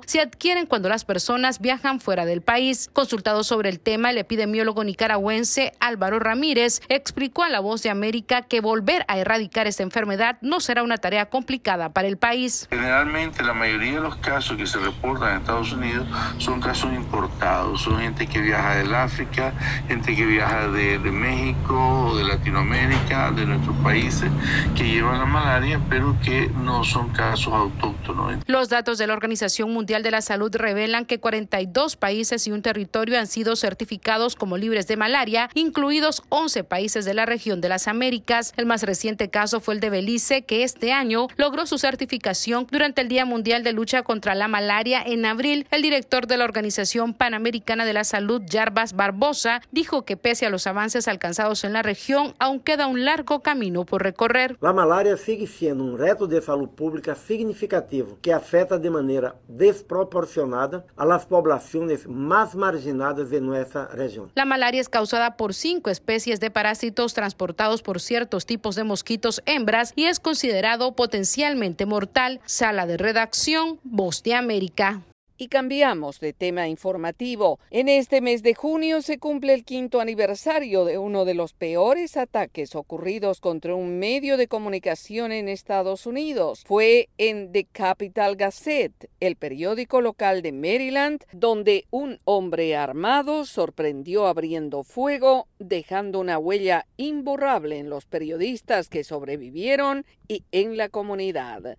se 0.07 0.21
adquieren 0.21 0.66
cuando 0.66 0.88
las 0.88 1.04
personas 1.04 1.61
viajan 1.61 2.00
fuera 2.00 2.25
del 2.25 2.42
país. 2.42 2.90
Consultado 2.92 3.45
sobre 3.45 3.68
el 3.68 3.78
tema, 3.78 4.11
el 4.11 4.18
epidemiólogo 4.18 4.83
nicaragüense 4.83 5.73
Álvaro 5.78 6.18
Ramírez 6.18 6.80
explicó 6.88 7.45
a 7.45 7.49
La 7.49 7.61
Voz 7.61 7.83
de 7.83 7.90
América 7.90 8.42
que 8.42 8.61
volver 8.61 9.04
a 9.07 9.18
erradicar 9.18 9.68
esta 9.68 9.85
enfermedad 9.85 10.38
no 10.40 10.59
será 10.59 10.83
una 10.83 10.99
tarea 10.99 11.26
complicada 11.26 11.90
para 11.90 12.09
el 12.09 12.16
país. 12.16 12.66
Generalmente 12.71 13.45
la 13.45 13.54
mayoría 13.54 13.95
de 13.95 14.00
los 14.00 14.16
casos 14.16 14.57
que 14.57 14.66
se 14.66 14.78
reportan 14.78 15.30
en 15.30 15.38
Estados 15.38 15.73
Unidos 15.73 16.09
son 16.38 16.61
casos 16.61 16.92
importados, 16.92 17.83
son 17.83 18.00
gente 18.00 18.26
que 18.26 18.40
viaja 18.40 18.75
del 18.76 18.92
África, 18.92 19.52
gente 19.87 20.16
que 20.16 20.26
viaja 20.26 20.68
de, 20.68 20.99
de 20.99 21.11
México, 21.12 22.12
de 22.16 22.25
Latinoamérica, 22.25 23.30
de 23.30 23.47
nuestros 23.47 23.76
países, 23.78 24.30
que 24.75 24.85
llevan 24.85 25.21
la 25.21 25.26
malaria, 25.26 25.80
pero 25.88 26.16
que 26.25 26.49
no 26.49 26.83
son 26.83 27.11
casos 27.11 27.52
autóctonos. 27.52 28.38
Los 28.47 28.68
datos 28.68 28.99
de 28.99 29.07
la 29.07 29.14
Organización 29.29 29.75
Mundial 29.75 30.03
de 30.03 30.11
la 30.11 30.23
Salud 30.23 30.57
revelan 30.57 31.05
que 31.05 31.21
42 31.21 31.97
países 31.97 32.47
y 32.47 32.51
un 32.51 32.63
territorio 32.63 33.19
han 33.19 33.27
sido 33.27 33.57
certificados 33.57 34.35
como 34.35 34.57
libres 34.57 34.89
de 34.89 34.97
malaria, 34.97 35.51
incluidos 35.53 36.23
11 36.31 36.65
países 36.65 37.05
de 37.05 37.13
la 37.13 37.27
región 37.27 37.61
de 37.61 37.69
las 37.69 37.89
Américas. 37.89 38.55
El 38.57 38.65
más 38.65 38.85
reciente 38.85 39.29
caso 39.29 39.61
fue 39.61 39.75
el 39.75 39.81
de 39.81 39.91
Belice, 39.91 40.47
que 40.47 40.63
este 40.63 40.93
año 40.93 41.27
logró 41.37 41.67
su 41.67 41.77
certificación 41.77 42.67
durante 42.71 43.03
el 43.03 43.09
Día 43.09 43.27
Mundial 43.27 43.65
de 43.65 43.75
Lucha 43.75 44.03
contra 44.03 44.35
la 44.35 44.49
Malaria 44.49 45.03
en 45.05 45.27
abril. 45.27 45.67
El 45.71 45.83
director 45.83 46.27
de 46.27 46.39
la 46.39 46.45
Organización 46.45 47.13
Panamericana 47.13 47.85
de 47.85 47.93
la 47.93 48.05
Salud, 48.05 48.41
Jarbas 48.51 48.95
Barbosa, 48.95 49.61
dijo 49.71 50.07
que 50.07 50.17
pese 50.17 50.47
a 50.47 50.51
los 50.51 50.67
avances 50.67 51.07
alcanzados 51.07 51.65
en 51.65 51.75
la 51.75 51.83
región, 51.83 52.35
aún 52.39 52.61
queda 52.61 52.87
un 52.87 53.05
largo 53.05 53.43
camino 53.43 53.85
por 53.85 54.03
recorrer. 54.03 54.57
La 54.63 54.73
malaria 54.73 55.19
sigue 55.19 55.47
siendo 55.47 55.85
un 55.85 55.99
reto 55.99 56.27
de 56.27 56.41
salud 56.41 56.71
pública 56.71 57.15
significativo 57.15 58.17
que 58.23 58.33
afecta 58.33 58.79
de 58.79 58.89
manera 58.89 59.18
desproporcionada 59.47 60.87
a 60.97 61.05
las 61.05 61.27
poblaciones 61.27 62.07
más 62.07 62.55
marginadas 62.55 63.31
de 63.31 63.41
nuestra 63.41 63.87
región. 63.89 64.31
La 64.35 64.45
malaria 64.45 64.81
es 64.81 64.89
causada 64.89 65.37
por 65.37 65.55
cinco 65.55 65.91
especies 65.91 66.41
de 66.41 66.51
parásitos 66.51 67.15
transportados 67.15 67.83
por 67.83 68.01
ciertos 68.01 68.47
tipos 68.47 68.77
de 68.77 68.85
mosquitos 68.85 69.43
hembras 69.47 69.93
y 69.97 70.05
es 70.05 70.21
considerado 70.21 70.95
potencialmente 70.95 71.87
mortal. 71.87 72.41
Sala 72.45 72.87
de 72.87 72.97
redacción, 72.97 73.81
Voz 73.85 74.23
de 74.23 74.35
América. 74.35 75.03
Y 75.40 75.47
cambiamos 75.47 76.18
de 76.18 76.33
tema 76.33 76.66
informativo. 76.66 77.61
En 77.71 77.88
este 77.88 78.21
mes 78.21 78.42
de 78.42 78.54
junio 78.54 79.02
se 79.02 79.21
cumple 79.21 79.54
el 79.54 79.64
quinto 79.64 80.00
aniversario 80.00 80.85
de 80.85 80.99
uno 80.99 81.25
de 81.25 81.35
los 81.35 81.52
peores 81.52 82.16
ataques 82.16 82.75
ocurridos 82.75 83.40
contra 83.40 83.76
un 83.76 84.00
medio 84.00 84.37
de 84.37 84.49
comunicación 84.49 85.30
en 85.30 85.49
Estados 85.49 86.07
Unidos. 86.07 86.64
Fue 86.66 87.09
en 87.18 87.52
The 87.52 87.66
Capital 87.71 88.35
Gazette, 88.35 89.09
el 89.21 89.37
periódico 89.37 90.00
local 90.00 90.42
de 90.42 90.50
Maryland, 90.50 91.23
donde 91.33 91.85
un 91.90 92.18
hombre 92.25 92.75
armado 92.75 93.45
sorprendió 93.45 94.26
abriendo 94.26 94.83
fuego, 94.83 95.47
dejando 95.61 96.18
una 96.18 96.38
huella 96.38 96.88
imborrable 96.97 97.78
en 97.78 97.90
los 97.90 98.07
periodistas 98.07 98.88
que 98.88 99.04
sobrevivieron 99.04 100.04
y 100.26 100.42
en 100.50 100.76
la 100.76 100.88
comunidad. 100.88 101.78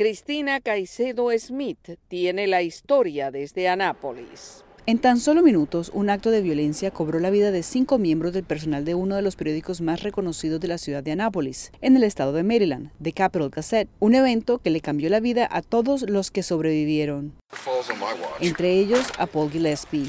Cristina 0.00 0.60
Caicedo 0.60 1.28
Smith 1.38 1.98
tiene 2.08 2.46
la 2.46 2.62
historia 2.62 3.30
desde 3.30 3.68
Anápolis. 3.68 4.64
En 4.86 4.98
tan 4.98 5.18
solo 5.18 5.42
minutos, 5.42 5.90
un 5.92 6.08
acto 6.08 6.30
de 6.30 6.40
violencia 6.40 6.90
cobró 6.90 7.18
la 7.18 7.28
vida 7.28 7.50
de 7.50 7.62
cinco 7.62 7.98
miembros 7.98 8.32
del 8.32 8.44
personal 8.44 8.86
de 8.86 8.94
uno 8.94 9.16
de 9.16 9.20
los 9.20 9.36
periódicos 9.36 9.82
más 9.82 10.02
reconocidos 10.02 10.58
de 10.58 10.68
la 10.68 10.78
ciudad 10.78 11.02
de 11.02 11.12
Anápolis, 11.12 11.70
en 11.82 11.96
el 11.96 12.04
estado 12.04 12.32
de 12.32 12.44
Maryland, 12.44 12.92
The 13.02 13.12
Capital 13.12 13.50
Gazette, 13.50 13.90
un 13.98 14.14
evento 14.14 14.56
que 14.56 14.70
le 14.70 14.80
cambió 14.80 15.10
la 15.10 15.20
vida 15.20 15.46
a 15.50 15.60
todos 15.60 16.08
los 16.08 16.30
que 16.30 16.42
sobrevivieron, 16.42 17.34
entre 18.40 18.78
ellos 18.78 19.06
a 19.18 19.26
Paul 19.26 19.50
Gillespie. 19.50 20.06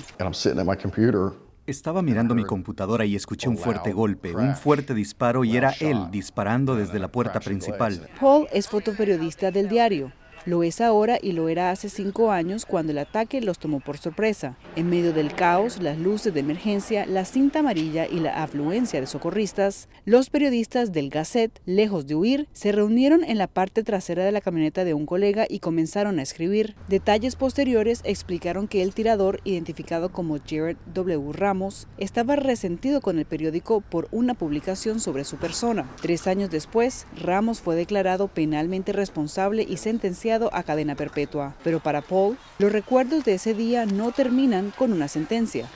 Estaba 1.72 2.01
mirando 2.01 2.36
mi 2.36 2.44
computadora 2.44 3.06
y 3.06 3.16
escuché 3.16 3.48
un 3.48 3.58
fuerte 3.58 3.94
golpe, 3.94 4.36
un 4.36 4.58
fuerte 4.58 4.94
disparo 4.94 5.46
y 5.46 5.56
era 5.56 5.74
él 5.80 6.12
disparando 6.12 6.75
desde 6.75 7.00
la 7.00 7.08
puerta 7.08 7.40
principal. 7.40 8.10
Paul 8.20 8.46
es 8.51 8.68
fotoperiodista 8.68 9.51
del 9.51 9.70
diario. 9.70 10.12
Lo 10.48 10.64
es 10.64 10.82
ahora 10.82 11.20
y 11.22 11.34
lo 11.34 11.50
era 11.50 11.70
hace 11.70 11.88
cinco 11.88 12.32
años 12.32 12.66
cuando 12.66 12.94
el 12.94 12.98
ataque 12.98 13.42
los 13.42 13.60
tomó 13.60 13.80
por 13.80 14.00
sorpresa. 14.00 14.58
En 14.76 14.90
medio 14.90 15.14
del 15.14 15.36
caos, 15.36 15.80
las 15.80 16.00
luces 16.00 16.34
de 16.34 16.40
emergencia, 16.40 17.06
la 17.06 17.26
cinta 17.26 17.60
amarilla 17.60 18.08
y 18.08 18.20
la 18.20 18.42
afluencia 18.42 19.00
de 19.00 19.06
socorristas, 19.06 19.88
los 20.04 20.32
periodistas 20.32 20.92
del 20.92 21.10
Gazette, 21.10 21.62
lejos 21.68 22.08
de 22.08 22.16
huir, 22.16 22.48
se 22.54 22.72
reunieron 22.72 23.24
en 23.24 23.38
la 23.38 23.46
parte 23.46 23.84
trasera 23.84 24.26
de 24.26 24.32
la 24.32 24.42
camioneta 24.42 24.84
de 24.84 24.96
un 24.96 25.06
colega 25.06 25.46
y 25.48 25.60
comenzaron 25.60 26.18
a 26.18 26.24
escribir. 26.24 26.76
Detalles 26.90 27.36
posteriores 27.36 28.02
explicaron 28.04 28.68
que 28.68 28.82
el 28.82 28.96
tirador, 28.96 29.42
identificado 29.44 30.12
como 30.12 30.40
Jared 30.40 30.78
W. 30.92 31.34
Ramos, 31.34 31.88
estaba 32.00 32.36
resentido 32.36 33.00
con 33.02 33.20
el 33.20 33.26
periódico 33.26 33.82
por 33.82 34.08
una 34.12 34.34
publicación 34.34 35.00
sobre 35.00 35.24
su 35.24 35.38
persona. 35.38 35.88
Tres 36.02 36.26
años 36.26 36.50
después, 36.50 37.06
Ramos 37.16 37.62
fue 37.62 37.76
declarado 37.76 38.28
penalmente 38.28 38.92
responsable 38.92 39.68
y 39.70 39.78
sentenciado 39.78 40.31
a 40.34 40.64
cadena 40.64 40.96
perpetua. 40.96 41.56
Pero 41.64 41.80
para 41.80 42.02
Paul, 42.02 42.38
los 42.60 42.72
recuerdos 42.72 43.24
de 43.26 43.36
ese 43.36 43.54
día 43.54 43.86
no 43.86 44.12
terminan 44.12 44.72
con 44.78 44.94
una 44.94 45.08
sentencia. 45.08 45.68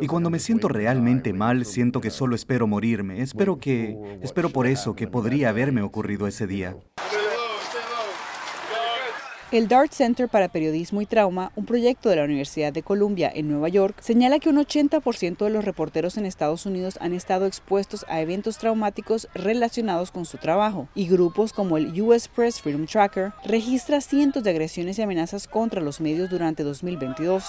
Y 0.00 0.06
cuando 0.06 0.30
me 0.30 0.38
siento 0.38 0.68
realmente 0.68 1.32
mal, 1.32 1.64
siento 1.64 2.00
que 2.00 2.10
solo 2.10 2.34
espero 2.34 2.66
morirme. 2.66 3.22
Espero 3.22 3.58
que, 3.58 3.96
espero 4.22 4.50
por 4.50 4.66
eso 4.66 4.94
que 4.94 5.06
podría 5.06 5.50
haberme 5.50 5.82
ocurrido 5.82 6.26
ese 6.26 6.46
día. 6.46 6.76
El 9.52 9.66
Dart 9.66 9.90
Center 9.90 10.28
para 10.28 10.46
Periodismo 10.46 11.02
y 11.02 11.06
Trauma, 11.06 11.50
un 11.56 11.66
proyecto 11.66 12.08
de 12.08 12.14
la 12.14 12.22
Universidad 12.22 12.72
de 12.72 12.84
Columbia 12.84 13.32
en 13.34 13.48
Nueva 13.48 13.68
York, 13.68 13.96
señala 14.00 14.38
que 14.38 14.48
un 14.48 14.58
80% 14.58 15.38
de 15.38 15.50
los 15.50 15.64
reporteros 15.64 16.16
en 16.16 16.24
Estados 16.24 16.66
Unidos 16.66 16.98
han 17.00 17.14
estado 17.14 17.46
expuestos 17.46 18.06
a 18.08 18.20
eventos 18.20 18.58
traumáticos 18.58 19.26
relacionados 19.34 20.12
con 20.12 20.24
su 20.24 20.38
trabajo, 20.38 20.86
y 20.94 21.08
grupos 21.08 21.52
como 21.52 21.78
el 21.78 22.00
US 22.00 22.28
Press 22.28 22.60
Freedom 22.60 22.86
Tracker 22.86 23.32
registra 23.44 24.00
cientos 24.00 24.44
de 24.44 24.50
agresiones 24.50 25.00
y 25.00 25.02
amenazas 25.02 25.48
contra 25.48 25.80
los 25.80 26.00
medios 26.00 26.30
durante 26.30 26.62
2022. 26.62 27.44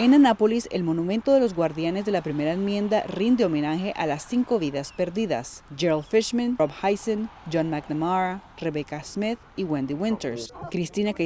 En 0.00 0.14
Anápolis, 0.14 0.68
el 0.72 0.82
monumento 0.82 1.32
de 1.32 1.38
los 1.38 1.54
guardianes 1.54 2.04
de 2.04 2.10
la 2.10 2.22
primera 2.22 2.50
enmienda 2.50 3.04
rinde 3.04 3.44
homenaje 3.44 3.94
a 3.96 4.06
las 4.06 4.26
cinco 4.26 4.58
vidas 4.58 4.92
perdidas: 4.96 5.62
Gerald 5.76 6.04
Fishman, 6.04 6.56
Rob 6.58 6.72
Heisen, 6.82 7.30
John 7.52 7.70
McNamara, 7.70 8.42
Rebecca 8.58 9.04
Smith 9.04 9.38
y 9.54 9.62
Wendy 9.62 9.94
Winters. 9.94 10.52
Cristina 10.72 11.12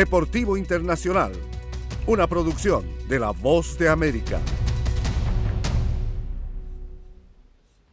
Deportivo 0.00 0.56
Internacional, 0.56 1.32
una 2.06 2.26
producción 2.26 2.86
de 3.06 3.18
La 3.18 3.32
Voz 3.32 3.76
de 3.76 3.90
América. 3.90 4.40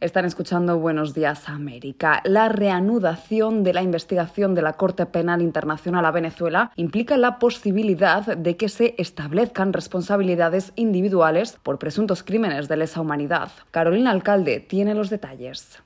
Están 0.00 0.24
escuchando 0.24 0.78
Buenos 0.78 1.12
Días 1.12 1.50
América. 1.50 2.22
La 2.24 2.48
reanudación 2.48 3.62
de 3.62 3.74
la 3.74 3.82
investigación 3.82 4.54
de 4.54 4.62
la 4.62 4.72
Corte 4.72 5.04
Penal 5.04 5.42
Internacional 5.42 6.06
a 6.06 6.10
Venezuela 6.10 6.72
implica 6.76 7.18
la 7.18 7.38
posibilidad 7.38 8.24
de 8.24 8.56
que 8.56 8.70
se 8.70 8.94
establezcan 8.96 9.74
responsabilidades 9.74 10.72
individuales 10.76 11.58
por 11.62 11.78
presuntos 11.78 12.22
crímenes 12.22 12.68
de 12.68 12.78
lesa 12.78 13.02
humanidad. 13.02 13.50
Carolina 13.70 14.12
Alcalde 14.12 14.60
tiene 14.60 14.94
los 14.94 15.10
detalles. 15.10 15.82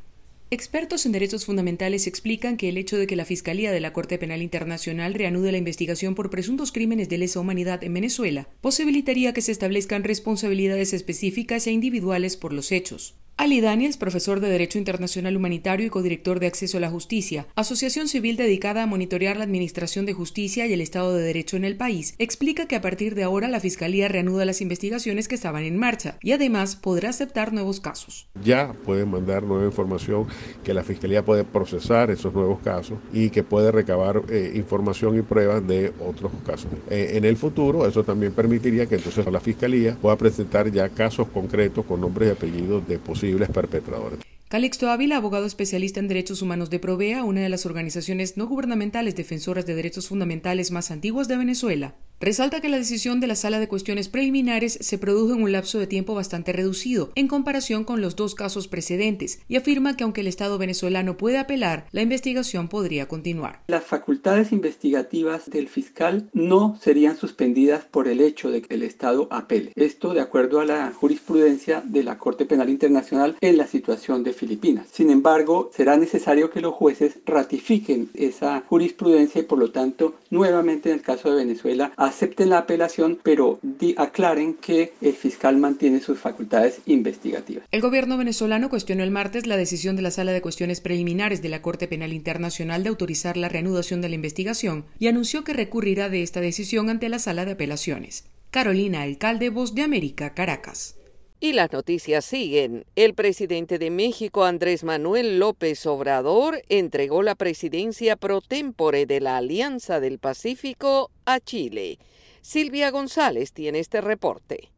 Expertos 0.53 1.07
en 1.07 1.12
derechos 1.12 1.47
fundamentales 1.47 2.07
explican 2.07 2.59
que 2.59 2.69
el 2.69 2.77
hecho 2.77 2.99
de 2.99 3.07
que 3.07 3.17
la 3.17 3.25
Fiscalía 3.25 3.73
de 3.73 3.81
la 3.81 3.95
Corte 3.95 4.19
Penal 4.19 4.43
Internacional 4.43 5.15
reanude 5.15 5.51
la 5.51 5.57
investigación 5.57 6.15
por 6.15 6.29
presuntos 6.29 6.73
crímenes 6.73 7.09
de 7.09 7.17
lesa 7.17 7.41
humanidad 7.41 7.83
en 7.83 7.95
Venezuela 7.95 8.47
posibilitaría 8.61 9.33
que 9.33 9.41
se 9.41 9.51
establezcan 9.51 10.05
responsabilidades 10.05 10.93
específicas 10.93 11.67
e 11.67 11.71
individuales 11.71 12.37
por 12.37 12.53
los 12.53 12.71
hechos. 12.71 13.15
Ali 13.38 13.61
Daniels, 13.61 13.97
profesor 13.97 14.41
de 14.41 14.49
Derecho 14.49 14.79
Internacional 14.79 15.37
Humanitario 15.37 15.87
y 15.87 15.91
codirector 15.91 16.38
de 16.38 16.47
Acceso 16.47 16.77
a 16.77 16.81
la 16.81 16.91
Justicia, 16.91 17.47
asociación 17.57 18.07
civil 18.07 18.37
dedicada 18.37 18.83
a 18.83 18.87
monitorear 18.87 19.37
la 19.37 19.45
administración 19.45 20.05
de 20.07 20.12
justicia 20.12 20.67
y 20.67 20.73
el 20.73 20.83
Estado 20.83 21.15
de 21.15 21.25
Derecho 21.25 21.57
en 21.57 21.65
el 21.65 21.77
país, 21.77 22.15
explica 22.19 22.67
que 22.67 22.77
a 22.77 22.83
partir 22.83 23.15
de 23.15 23.23
ahora 23.23 23.49
la 23.49 23.59
Fiscalía 23.59 24.07
reanuda 24.09 24.45
las 24.45 24.61
investigaciones 24.61 25.29
que 25.29 25.35
estaban 25.35 25.65
en 25.65 25.79
marcha 25.79 26.19
y 26.23 26.33
además 26.33 26.77
podrá 26.77 27.09
aceptar 27.09 27.53
nuevos 27.55 27.81
casos. 27.81 28.29
Ya 28.45 28.75
pueden 28.85 29.11
mandar 29.11 29.43
nueva 29.43 29.65
información 29.65 30.29
que 30.62 30.74
la 30.74 30.83
Fiscalía 30.83 31.24
puede 31.24 31.44
procesar 31.44 32.11
esos 32.11 32.33
nuevos 32.33 32.61
casos 32.61 32.98
y 33.12 33.31
que 33.31 33.42
puede 33.42 33.72
recabar 33.72 34.22
eh, 34.28 34.52
información 34.55 35.18
y 35.18 35.22
pruebas 35.22 35.66
de 35.66 35.92
otros 36.00 36.33
casos. 36.46 36.70
Eh, 36.90 37.12
en 37.14 37.24
el 37.24 37.37
futuro, 37.37 37.87
eso 37.87 38.05
también 38.05 38.33
permitiría 38.33 38.87
que 38.87 38.96
entonces 38.96 39.26
la 39.31 39.40
Fiscalía 39.40 39.96
pueda 40.00 40.16
presentar 40.16 40.70
ya 40.70 40.88
casos 40.88 41.28
concretos 41.28 41.85
con 41.85 42.00
nombres 42.00 42.28
y 42.28 42.33
apellidos 42.33 42.87
de 42.87 42.98
posibles 42.98 43.48
perpetradores. 43.50 44.20
Calixto 44.52 44.90
Ávila, 44.90 45.16
abogado 45.16 45.46
especialista 45.46 45.98
en 45.98 46.09
derechos 46.09 46.42
humanos 46.42 46.68
de 46.68 46.78
Provea, 46.78 47.24
una 47.24 47.40
de 47.40 47.48
las 47.48 47.64
organizaciones 47.64 48.37
no 48.37 48.46
gubernamentales 48.46 49.16
defensoras 49.16 49.64
de 49.64 49.74
derechos 49.74 50.09
fundamentales 50.09 50.70
más 50.70 50.90
antiguas 50.90 51.26
de 51.26 51.38
Venezuela, 51.38 51.94
Resalta 52.23 52.61
que 52.61 52.69
la 52.69 52.77
decisión 52.77 53.19
de 53.19 53.27
la 53.27 53.35
Sala 53.35 53.59
de 53.59 53.67
Cuestiones 53.67 54.09
Preliminares 54.09 54.79
se 54.81 54.97
produjo 54.97 55.35
en 55.35 55.43
un 55.43 55.51
lapso 55.51 55.81
de 55.81 55.89
tiempo 55.89 56.15
bastante 56.15 56.53
reducido 56.53 57.11
en 57.17 57.27
comparación 57.27 57.83
con 57.83 58.01
los 58.01 58.15
dos 58.15 58.37
casos 58.37 58.69
precedentes 58.69 59.41
y 59.49 59.57
afirma 59.57 59.97
que 59.97 60.05
aunque 60.05 60.21
el 60.21 60.29
Estado 60.29 60.57
venezolano 60.57 61.17
puede 61.17 61.39
apelar, 61.39 61.87
la 61.91 62.01
investigación 62.01 62.69
podría 62.69 63.09
continuar. 63.09 63.65
Las 63.67 63.83
facultades 63.83 64.53
investigativas 64.53 65.51
del 65.51 65.67
fiscal 65.67 66.31
no 66.33 66.79
serían 66.81 67.17
suspendidas 67.17 67.87
por 67.87 68.07
el 68.07 68.21
hecho 68.21 68.53
de 68.53 68.63
que 68.63 68.77
el 68.77 68.85
Estado 68.85 69.27
apele. 69.33 69.73
Esto 69.75 70.15
de 70.15 70.21
acuerdo 70.21 70.61
a 70.61 70.65
la 70.65 70.93
jurisprudencia 70.93 71.83
de 71.85 72.05
la 72.05 72.19
Corte 72.19 72.47
Penal 72.47 72.71
Internacional 72.71 73.37
en 73.41 73.57
la 73.57 73.67
situación 73.67 74.23
de 74.23 74.33
Filipinas. 74.33 74.87
Sin 74.93 75.11
embargo, 75.11 75.73
será 75.75 75.97
necesario 75.97 76.53
que 76.53 76.61
los 76.61 76.75
jueces 76.75 77.19
ratifiquen 77.27 78.11
esa 78.15 78.63
jurisprudencia 78.69 79.41
y 79.41 79.45
por 79.45 79.59
lo 79.59 79.73
tanto 79.73 80.15
nuevamente 80.31 80.89
en 80.91 80.95
el 80.95 81.03
caso 81.03 81.29
de 81.29 81.45
Venezuela 81.45 81.93
acepten 82.12 82.51
la 82.51 82.59
apelación, 82.59 83.18
pero 83.22 83.59
aclaren 83.96 84.55
que 84.55 84.92
el 85.01 85.14
fiscal 85.14 85.57
mantiene 85.57 86.01
sus 86.01 86.18
facultades 86.18 86.81
investigativas. 86.87 87.64
El 87.70 87.81
gobierno 87.81 88.16
venezolano 88.16 88.68
cuestionó 88.68 89.03
el 89.03 89.11
martes 89.11 89.46
la 89.46 89.57
decisión 89.57 89.96
de 89.96 90.03
la 90.03 90.11
Sala 90.11 90.33
de 90.33 90.42
Cuestiones 90.42 90.81
Preliminares 90.81 91.42
de 91.42 91.48
la 91.48 91.62
Corte 91.62 91.88
Penal 91.88 92.12
Internacional 92.12 92.83
de 92.83 92.90
autorizar 92.90 93.37
la 93.37 93.48
reanudación 93.48 94.01
de 94.01 94.09
la 94.11 94.14
investigación 94.14 94.85
y 94.98 95.09
anunció 95.09 95.42
que 95.42 95.55
recurrirá 95.55 96.09
de 96.09 96.22
esta 96.22 96.40
decisión 96.40 96.90
ante 96.90 97.09
la 97.09 97.18
Sala 97.18 97.44
de 97.44 97.53
Apelaciones. 97.53 98.25
Carolina 98.51 99.03
Alcalde, 99.03 99.48
Voz 99.48 99.75
de 99.75 99.83
América, 99.83 100.35
Caracas. 100.35 100.96
Y 101.42 101.55
las 101.55 101.72
noticias 101.72 102.24
siguen. 102.24 102.85
El 102.94 103.14
presidente 103.14 103.81
de 103.81 103.90
México, 103.90 104.44
Andrés 104.44 104.85
Manuel 104.85 105.40
López 105.40 105.85
Obrador, 105.87 106.62
entregó 106.68 107.24
la 107.24 107.35
presidencia 107.35 108.14
pro 108.14 108.40
tempore 108.40 109.07
de 109.07 109.18
la 109.18 109.38
Alianza 109.38 109.98
del 109.98 110.20
Pacífico 110.20 111.11
a 111.24 111.40
Chile. 111.40 111.98
Silvia 112.42 112.92
González 112.92 113.52
tiene 113.52 113.81
este 113.81 114.00
reporte. 114.00 114.70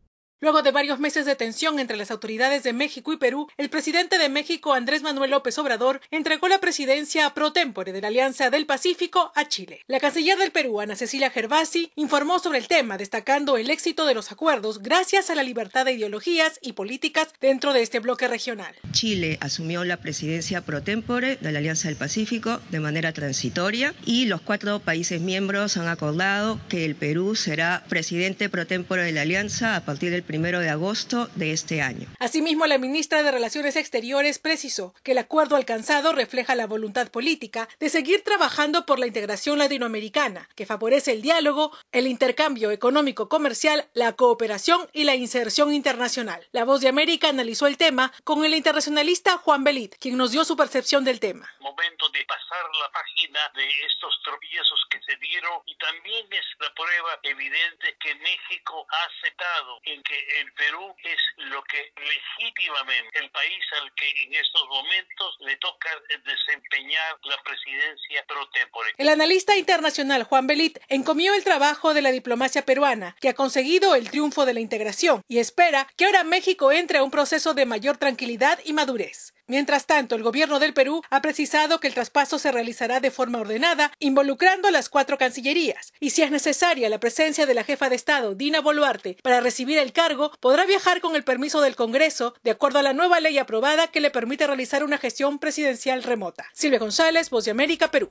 Luego 0.44 0.60
de 0.60 0.72
varios 0.72 1.00
meses 1.00 1.24
de 1.24 1.36
tensión 1.36 1.78
entre 1.78 1.96
las 1.96 2.10
autoridades 2.10 2.62
de 2.64 2.74
México 2.74 3.14
y 3.14 3.16
Perú, 3.16 3.48
el 3.56 3.70
presidente 3.70 4.18
de 4.18 4.28
México, 4.28 4.74
Andrés 4.74 5.00
Manuel 5.00 5.30
López 5.30 5.56
Obrador, 5.56 6.02
entregó 6.10 6.48
la 6.48 6.60
presidencia 6.60 7.32
pro 7.32 7.54
tempore 7.54 7.92
de 7.92 8.02
la 8.02 8.08
Alianza 8.08 8.50
del 8.50 8.66
Pacífico 8.66 9.32
a 9.36 9.48
Chile. 9.48 9.80
La 9.86 10.00
canciller 10.00 10.36
del 10.36 10.50
Perú, 10.50 10.82
Ana 10.82 10.96
Cecilia 10.96 11.30
Gervasi, 11.30 11.92
informó 11.96 12.40
sobre 12.40 12.58
el 12.58 12.68
tema, 12.68 12.98
destacando 12.98 13.56
el 13.56 13.70
éxito 13.70 14.04
de 14.04 14.12
los 14.12 14.32
acuerdos 14.32 14.82
gracias 14.82 15.30
a 15.30 15.34
la 15.34 15.42
libertad 15.42 15.86
de 15.86 15.92
ideologías 15.92 16.58
y 16.60 16.74
políticas 16.74 17.28
dentro 17.40 17.72
de 17.72 17.80
este 17.80 18.00
bloque 18.00 18.28
regional. 18.28 18.74
Chile 18.92 19.38
asumió 19.40 19.82
la 19.84 19.96
presidencia 19.96 20.60
pro 20.60 20.82
tempore 20.82 21.36
de 21.36 21.52
la 21.52 21.60
Alianza 21.60 21.88
del 21.88 21.96
Pacífico 21.96 22.60
de 22.68 22.80
manera 22.80 23.14
transitoria 23.14 23.94
y 24.04 24.26
los 24.26 24.42
cuatro 24.42 24.78
países 24.80 25.22
miembros 25.22 25.78
han 25.78 25.88
acordado 25.88 26.60
que 26.68 26.84
el 26.84 26.96
Perú 26.96 27.34
será 27.34 27.82
presidente 27.88 28.50
pro 28.50 28.66
tempore 28.66 29.04
de 29.04 29.12
la 29.12 29.22
Alianza 29.22 29.76
a 29.76 29.86
partir 29.86 30.10
del 30.10 30.22
primero 30.34 30.58
de 30.58 30.68
agosto 30.68 31.28
de 31.36 31.52
este 31.52 31.80
año. 31.80 32.08
Asimismo, 32.18 32.66
la 32.66 32.76
ministra 32.76 33.22
de 33.22 33.30
Relaciones 33.30 33.76
Exteriores 33.76 34.40
precisó 34.40 34.92
que 35.04 35.12
el 35.12 35.18
acuerdo 35.18 35.54
alcanzado 35.54 36.12
refleja 36.12 36.56
la 36.56 36.66
voluntad 36.66 37.08
política 37.08 37.68
de 37.78 37.88
seguir 37.88 38.24
trabajando 38.24 38.84
por 38.84 38.98
la 38.98 39.06
integración 39.06 39.58
latinoamericana, 39.60 40.48
que 40.56 40.66
favorece 40.66 41.12
el 41.12 41.22
diálogo, 41.22 41.70
el 41.92 42.08
intercambio 42.08 42.72
económico 42.72 43.28
comercial, 43.28 43.86
la 43.94 44.14
cooperación 44.14 44.88
y 44.92 45.04
la 45.04 45.14
inserción 45.14 45.72
internacional. 45.72 46.44
La 46.50 46.64
Voz 46.64 46.80
de 46.80 46.88
América 46.88 47.28
analizó 47.28 47.68
el 47.68 47.76
tema 47.76 48.12
con 48.24 48.44
el 48.44 48.54
internacionalista 48.54 49.38
Juan 49.38 49.62
Belit, 49.62 49.94
quien 50.00 50.16
nos 50.16 50.32
dio 50.32 50.44
su 50.44 50.56
percepción 50.56 51.04
del 51.04 51.20
tema. 51.20 51.48
Momento 51.60 52.08
de 52.08 52.24
pasar 52.24 52.64
la 52.80 52.90
página 52.90 53.38
de 53.54 53.68
estos 53.86 54.20
tropiezos 54.24 54.80
que 54.90 54.98
se 55.06 55.16
dieron 55.18 55.62
y 55.66 55.76
también 55.76 56.26
es 56.32 56.44
la 56.58 56.74
prueba 56.74 57.20
evidente 57.22 57.96
que 58.00 58.16
México 58.16 58.84
ha 58.90 59.04
aceptado 59.04 59.78
en 59.84 60.02
que 60.02 60.23
el 60.40 60.52
Perú 60.52 60.94
es 61.02 61.20
lo 61.50 61.62
que 61.64 61.92
legítimamente 61.96 63.18
el 63.18 63.30
país 63.30 63.64
al 63.80 63.92
que 63.94 64.08
en 64.22 64.34
estos 64.34 64.66
momentos 64.68 65.36
le 65.40 65.56
toca 65.56 65.90
desempeñar 66.24 67.18
la 67.24 67.42
presidencia 67.42 68.24
pro 68.26 68.48
tempore. 68.50 68.92
El 68.96 69.08
analista 69.08 69.56
internacional 69.56 70.24
Juan 70.24 70.46
Belit 70.46 70.78
encomió 70.88 71.34
el 71.34 71.44
trabajo 71.44 71.94
de 71.94 72.02
la 72.02 72.12
diplomacia 72.12 72.64
peruana, 72.64 73.16
que 73.20 73.28
ha 73.28 73.34
conseguido 73.34 73.94
el 73.94 74.10
triunfo 74.10 74.46
de 74.46 74.54
la 74.54 74.60
integración 74.60 75.22
y 75.28 75.38
espera 75.38 75.86
que 75.96 76.06
ahora 76.06 76.24
México 76.24 76.72
entre 76.72 76.98
a 76.98 77.04
un 77.04 77.10
proceso 77.10 77.54
de 77.54 77.66
mayor 77.66 77.96
tranquilidad 77.98 78.58
y 78.64 78.72
madurez. 78.72 79.34
Mientras 79.46 79.84
tanto, 79.84 80.14
el 80.14 80.22
gobierno 80.22 80.58
del 80.58 80.72
Perú 80.72 81.02
ha 81.10 81.20
precisado 81.20 81.78
que 81.78 81.86
el 81.86 81.92
traspaso 81.92 82.38
se 82.38 82.50
realizará 82.50 83.00
de 83.00 83.10
forma 83.10 83.40
ordenada, 83.40 83.92
involucrando 83.98 84.68
a 84.68 84.70
las 84.70 84.88
cuatro 84.88 85.18
cancillerías, 85.18 85.92
y 86.00 86.10
si 86.10 86.22
es 86.22 86.30
necesaria 86.30 86.88
la 86.88 86.98
presencia 86.98 87.44
de 87.44 87.52
la 87.52 87.62
jefa 87.62 87.90
de 87.90 87.96
Estado, 87.96 88.34
Dina 88.34 88.62
Boluarte, 88.62 89.18
para 89.22 89.40
recibir 89.40 89.76
el 89.78 89.92
cargo, 89.92 90.32
podrá 90.40 90.64
viajar 90.64 91.02
con 91.02 91.14
el 91.14 91.24
permiso 91.24 91.60
del 91.60 91.76
Congreso, 91.76 92.34
de 92.42 92.52
acuerdo 92.52 92.78
a 92.78 92.82
la 92.82 92.94
nueva 92.94 93.20
ley 93.20 93.36
aprobada 93.36 93.88
que 93.88 94.00
le 94.00 94.10
permite 94.10 94.46
realizar 94.46 94.82
una 94.82 94.96
gestión 94.96 95.38
presidencial 95.38 96.02
remota. 96.02 96.46
Silvia 96.54 96.78
González, 96.78 97.28
Voz 97.28 97.44
de 97.44 97.50
América, 97.50 97.90
Perú. 97.90 98.10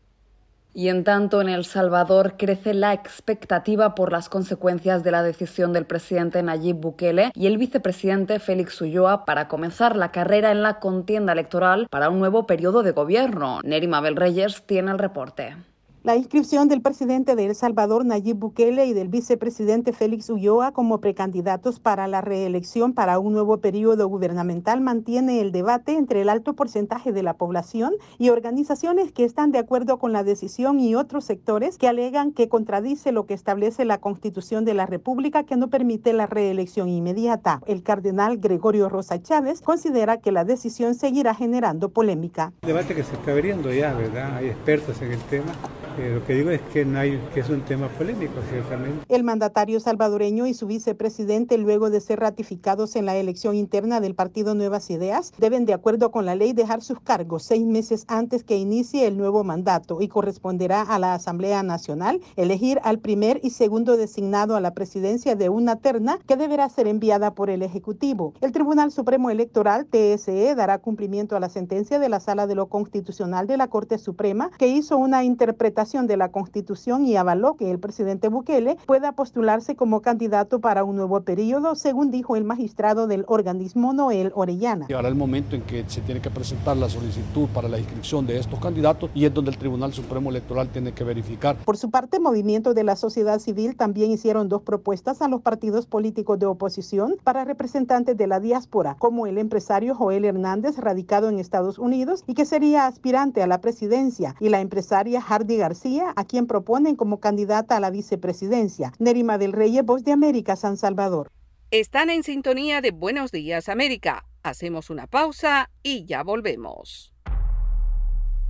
Y 0.74 0.90
en 0.90 1.04
tanto, 1.04 1.42
en 1.42 1.50
El 1.50 1.66
Salvador 1.66 2.36
crece 2.38 2.74
la 2.74 2.94
expectativa 2.94 3.94
por 3.94 4.12
las 4.12 4.28
consecuencias 4.28 5.04
de 5.04 5.12
la 5.12 5.22
decisión 5.22 5.72
del 5.72 5.86
presidente 5.86 6.42
Nayib 6.42 6.78
Bukele 6.78 7.32
y 7.36 7.46
el 7.46 7.58
vicepresidente 7.58 8.40
Félix 8.40 8.82
Ulloa 8.82 9.26
para 9.26 9.48
comenzar 9.48 9.96
la 9.96 10.12
carrera 10.12 10.52
en 10.52 10.64
la 10.64 10.80
contienda 10.80 11.34
electoral 11.34 11.88
para 11.92 12.10
un 12.10 12.20
nuevo 12.20 12.48
periodo 12.48 12.82
de 12.82 12.92
gobierno. 12.92 13.60
Neri 13.64 13.88
Mabel 13.88 14.16
Reyes 14.16 14.64
tiene 14.66 14.92
el 14.92 15.00
reporte. 15.00 15.56
La 16.04 16.18
inscripción 16.18 16.68
del 16.68 16.82
presidente 16.82 17.38
de 17.38 17.46
El 17.46 17.56
Salvador, 17.56 18.04
Nayib 18.04 18.36
Bukele, 18.36 18.88
y 18.88 18.92
del 18.92 19.08
vicepresidente 19.08 19.94
Félix 19.94 20.30
Ulloa 20.30 20.74
como 20.74 21.00
precandidatos 21.00 21.80
para 21.80 22.10
la 22.10 22.20
reelección 22.20 22.92
para 22.92 23.20
un 23.20 23.32
nuevo 23.32 23.60
periodo 23.60 24.10
gubernamental 24.10 24.82
mantiene 24.82 25.40
el 25.40 25.54
debate 25.54 25.94
entre 25.94 26.20
el 26.20 26.28
alto 26.28 26.56
porcentaje 26.56 27.14
de 27.14 27.24
la 27.24 27.36
población 27.36 27.94
y 28.18 28.32
organizaciones 28.32 29.14
que 29.14 29.24
están 29.24 29.54
de 29.54 29.60
acuerdo 29.60 29.98
con 29.98 30.12
la 30.12 30.26
decisión 30.26 30.82
y 30.82 30.94
otros 30.94 31.24
sectores 31.24 31.78
que 31.78 31.88
alegan 31.88 32.34
que 32.34 32.50
contradice 32.50 33.14
lo 33.14 33.26
que 33.26 33.34
establece 33.34 33.86
la 33.86 34.00
Constitución 34.00 34.66
de 34.66 34.74
la 34.74 34.86
República 34.86 35.46
que 35.46 35.56
no 35.56 35.70
permite 35.70 36.12
la 36.12 36.28
reelección 36.28 36.90
inmediata. 36.90 37.62
El 37.66 37.82
cardenal 37.82 38.40
Gregorio 38.40 38.90
Rosa 38.90 39.22
Chávez 39.22 39.62
considera 39.62 40.18
que 40.18 40.34
la 40.34 40.44
decisión 40.44 40.96
seguirá 40.96 41.34
generando 41.34 41.92
polémica. 41.92 42.52
debate 42.62 42.94
que 42.94 43.06
se 43.06 43.14
está 43.14 43.32
abriendo 43.32 43.72
ya, 43.72 43.94
¿verdad? 43.94 44.36
Hay 44.36 44.48
expertos 44.48 45.02
en 45.02 45.14
el 45.14 45.22
tema. 45.22 45.54
Eh, 45.98 46.12
lo 46.16 46.26
que 46.26 46.34
digo 46.34 46.50
es 46.50 46.62
que, 46.74 46.86
no 46.86 46.98
hay, 46.98 47.22
que 47.34 47.42
es 47.42 47.50
un 47.50 47.62
tema 47.62 47.88
polémico, 47.90 48.34
ciertamente. 48.50 49.06
El 49.10 49.24
mandatario 49.24 49.80
salvadoreño 49.80 50.48
y 50.48 50.56
su 50.56 50.66
vicepresidente, 50.66 51.58
luego 51.60 51.92
de 51.92 52.02
ser 52.02 52.20
ratificados 52.20 52.96
en 52.96 53.06
la 53.06 53.16
elección 53.16 53.56
interna 53.56 54.00
del 54.00 54.16
partido 54.16 54.56
Nuevas 54.56 54.90
Ideas, 54.90 55.34
deben, 55.38 55.66
de 55.66 55.74
acuerdo 55.74 56.10
con 56.10 56.26
la 56.26 56.34
ley, 56.34 56.54
dejar 56.54 56.82
sus 56.82 57.00
cargos 57.00 57.44
seis 57.44 57.64
meses 57.64 58.06
antes 58.08 58.44
que 58.44 58.58
inicie 58.58 59.06
el 59.06 59.18
nuevo 59.18 59.44
mandato 59.44 60.02
y 60.02 60.08
corresponderá 60.08 60.82
a 60.82 60.98
la 60.98 61.14
Asamblea 61.14 61.62
Nacional 61.62 62.22
elegir 62.38 62.80
al 62.84 62.98
primer 62.98 63.40
y 63.44 63.52
segundo 63.52 63.96
designado 63.96 64.56
a 64.56 64.62
la 64.62 64.74
presidencia 64.74 65.36
de 65.36 65.50
una 65.50 65.76
terna 65.76 66.18
que 66.26 66.38
deberá 66.38 66.70
ser 66.70 66.88
enviada 66.88 67.36
por 67.36 67.52
el 67.52 67.62
Ejecutivo. 67.62 68.34
El 68.42 68.52
Tribunal 68.52 68.92
Supremo 68.92 69.30
Electoral, 69.30 69.86
TSE, 69.86 70.56
dará 70.56 70.80
cumplimiento 70.80 71.36
a 71.36 71.40
la 71.40 71.50
sentencia 71.50 72.00
de 72.00 72.10
la 72.10 72.20
Sala 72.20 72.48
de 72.48 72.56
lo 72.56 72.68
Constitucional 72.68 73.46
de 73.46 73.58
la 73.58 73.68
Corte 73.68 74.00
Suprema 74.00 74.50
que 74.58 74.68
hizo 74.68 74.98
una 74.98 75.24
interpretación 75.24 75.83
de 75.84 76.16
la 76.16 76.32
Constitución 76.32 77.06
y 77.06 77.18
avaló 77.18 77.58
que 77.58 77.70
el 77.70 77.78
presidente 77.78 78.30
Bukele 78.30 78.78
pueda 78.86 79.12
postularse 79.12 79.76
como 79.76 80.02
candidato 80.02 80.62
para 80.62 80.86
un 80.86 80.96
nuevo 80.96 81.20
periodo, 81.22 81.76
según 81.76 82.10
dijo 82.10 82.38
el 82.38 82.46
magistrado 82.46 83.06
del 83.06 83.26
organismo 83.28 83.92
Noel 83.92 84.32
Orellana. 84.34 84.88
Llegará 84.88 85.10
el 85.10 85.16
momento 85.16 85.58
en 85.58 85.62
que 85.64 85.84
se 85.88 86.00
tiene 86.00 86.22
que 86.22 86.30
presentar 86.30 86.78
la 86.78 86.88
solicitud 86.88 87.50
para 87.54 87.68
la 87.68 87.80
inscripción 87.80 88.26
de 88.26 88.40
estos 88.40 88.60
candidatos 88.62 89.12
y 89.14 89.26
es 89.26 89.34
donde 89.34 89.52
el 89.52 89.58
Tribunal 89.58 89.92
Supremo 89.92 90.30
Electoral 90.30 90.70
tiene 90.70 90.94
que 90.94 91.04
verificar. 91.04 91.58
Por 91.66 91.76
su 91.76 91.92
parte, 91.92 92.22
Movimiento 92.22 92.74
de 92.74 92.86
la 92.86 92.96
Sociedad 92.96 93.40
Civil 93.40 93.76
también 93.76 94.12
hicieron 94.12 94.48
dos 94.48 94.62
propuestas 94.62 95.22
a 95.22 95.28
los 95.28 95.42
partidos 95.42 95.86
políticos 95.86 96.40
de 96.40 96.46
oposición 96.46 97.18
para 97.26 97.44
representantes 97.44 98.16
de 98.16 98.28
la 98.28 98.40
diáspora, 98.40 98.96
como 99.00 99.28
el 99.28 99.38
empresario 99.38 99.96
Joel 99.96 100.24
Hernández, 100.24 100.78
radicado 100.78 101.28
en 101.28 101.40
Estados 101.40 101.78
Unidos 101.78 102.24
y 102.26 102.36
que 102.36 102.46
sería 102.46 102.88
aspirante 102.88 103.44
a 103.44 103.48
la 103.48 103.60
presidencia, 103.60 104.36
y 104.40 104.48
la 104.48 104.62
empresaria 104.62 105.20
Hardy 105.20 105.58
García 105.58 105.73
a 106.16 106.26
quien 106.26 106.48
proponen 106.48 106.96
como 106.96 107.20
candidata 107.20 107.78
a 107.78 107.80
la 107.80 107.90
vicepresidencia. 107.90 108.94
Nerima 109.00 109.38
del 109.38 109.54
Reyes, 109.54 109.84
Voz 109.84 110.04
de 110.04 110.12
América, 110.12 110.56
San 110.56 110.78
Salvador. 110.78 111.32
Están 111.72 112.10
en 112.10 112.24
sintonía 112.24 112.82
de 112.82 112.92
Buenos 112.92 113.32
Días 113.32 113.68
América. 113.70 114.26
Hacemos 114.44 114.90
una 114.90 115.08
pausa 115.08 115.70
y 115.82 116.06
ya 116.06 116.24
volvemos. 116.24 117.14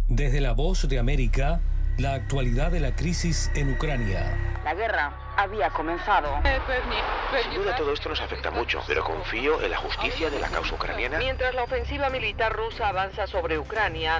Desde 0.10 0.42
la 0.42 0.54
Voz 0.54 0.88
de 0.88 1.00
América, 1.00 1.62
la 1.98 2.16
actualidad 2.16 2.72
de 2.72 2.80
la 2.80 2.96
crisis 2.96 3.50
en 3.56 3.72
Ucrania. 3.72 4.60
La 4.64 4.74
guerra 4.74 5.18
había 5.38 5.70
comenzado. 5.70 6.30
Sin 7.44 7.54
duda 7.54 7.76
todo 7.76 7.94
esto 7.94 8.10
nos 8.10 8.22
afecta 8.22 8.52
mucho, 8.52 8.82
pero 8.88 9.04
confío 9.04 9.62
en 9.62 9.72
la 9.72 9.78
justicia 9.78 10.30
de 10.30 10.40
la 10.40 10.50
causa 10.50 10.76
ucraniana. 10.76 11.18
Mientras 11.20 11.54
la 11.56 11.64
ofensiva 11.64 12.10
militar 12.10 12.54
rusa 12.54 12.90
avanza 12.90 13.28
sobre 13.28 13.58
Ucrania. 13.58 14.20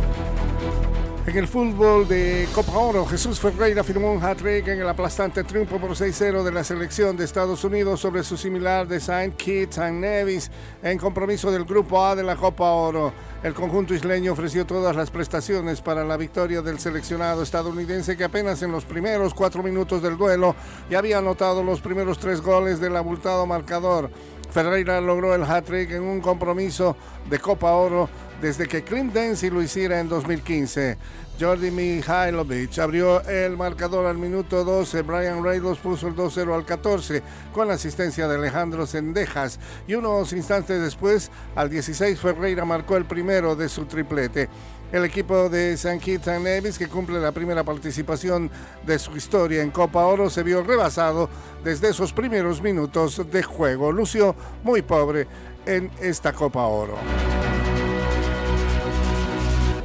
En 1.27 1.37
el 1.37 1.47
fútbol 1.47 2.07
de 2.07 2.47
Copa 2.51 2.75
Oro, 2.79 3.05
Jesús 3.05 3.39
Ferreira 3.39 3.83
firmó 3.83 4.11
un 4.11 4.23
hat-trick 4.23 4.67
en 4.69 4.79
el 4.79 4.89
aplastante 4.89 5.43
triunfo 5.43 5.77
por 5.77 5.91
6-0 5.91 6.41
de 6.41 6.51
la 6.51 6.63
selección 6.63 7.15
de 7.15 7.25
Estados 7.25 7.63
Unidos 7.63 7.99
sobre 7.99 8.23
su 8.23 8.37
similar 8.37 8.87
de 8.87 8.99
Saint 8.99 9.35
Kitts 9.35 9.77
and 9.77 9.99
Nevis 9.99 10.49
en 10.81 10.97
compromiso 10.97 11.51
del 11.51 11.65
Grupo 11.65 12.03
A 12.03 12.15
de 12.15 12.23
la 12.23 12.35
Copa 12.35 12.71
Oro. 12.71 13.13
El 13.43 13.53
conjunto 13.53 13.93
isleño 13.93 14.31
ofreció 14.31 14.65
todas 14.65 14.95
las 14.95 15.11
prestaciones 15.11 15.79
para 15.79 16.03
la 16.03 16.17
victoria 16.17 16.63
del 16.63 16.79
seleccionado 16.79 17.43
estadounidense 17.43 18.17
que 18.17 18.23
apenas 18.23 18.63
en 18.63 18.71
los 18.71 18.85
primeros 18.85 19.35
cuatro 19.35 19.61
minutos 19.61 20.01
del 20.01 20.17
duelo 20.17 20.55
ya 20.89 20.97
había 20.97 21.19
anotado 21.19 21.61
los 21.61 21.81
primeros 21.81 22.17
tres 22.17 22.41
goles 22.41 22.79
del 22.79 22.97
abultado 22.97 23.45
marcador. 23.45 24.09
Ferreira 24.49 24.99
logró 24.99 25.33
el 25.35 25.43
hat-trick 25.43 25.91
en 25.91 26.03
un 26.03 26.19
compromiso 26.19 26.97
de 27.29 27.39
Copa 27.39 27.71
Oro 27.71 28.09
desde 28.41 28.67
que 28.67 28.83
Clint 28.83 29.13
Dempsey 29.13 29.49
lo 29.49 29.61
hiciera 29.61 29.99
en 29.99 30.09
2015. 30.09 30.97
Jordi 31.39 31.71
Mihailovic 31.71 32.77
abrió 32.79 33.21
el 33.27 33.55
marcador 33.55 34.05
al 34.05 34.17
minuto 34.17 34.63
12. 34.63 35.03
Brian 35.03 35.43
Reynolds 35.43 35.79
puso 35.79 36.07
el 36.07 36.15
2-0 36.15 36.53
al 36.53 36.65
14 36.65 37.21
con 37.53 37.67
la 37.67 37.75
asistencia 37.75 38.27
de 38.27 38.35
Alejandro 38.35 38.85
Sendejas. 38.85 39.59
Y 39.87 39.93
unos 39.93 40.33
instantes 40.33 40.81
después, 40.81 41.31
al 41.55 41.69
16, 41.69 42.19
Ferreira 42.19 42.65
marcó 42.65 42.97
el 42.97 43.05
primero 43.05 43.55
de 43.55 43.69
su 43.69 43.85
triplete. 43.85 44.49
El 44.91 45.05
equipo 45.05 45.47
de 45.47 45.77
San 45.77 45.99
Kitts 45.99 46.27
and 46.27 46.43
Nevis, 46.43 46.77
que 46.77 46.87
cumple 46.87 47.19
la 47.19 47.31
primera 47.31 47.63
participación 47.63 48.51
de 48.85 48.99
su 48.99 49.15
historia 49.15 49.61
en 49.61 49.71
Copa 49.71 50.05
Oro, 50.05 50.29
se 50.29 50.43
vio 50.43 50.63
rebasado 50.63 51.29
desde 51.63 51.89
esos 51.89 52.11
primeros 52.11 52.61
minutos 52.61 53.21
de 53.31 53.41
juego. 53.41 53.91
Lucio 53.91 54.35
muy 54.63 54.81
pobre 54.81 55.27
en 55.65 55.89
esta 56.01 56.33
Copa 56.33 56.65
Oro 56.65 56.97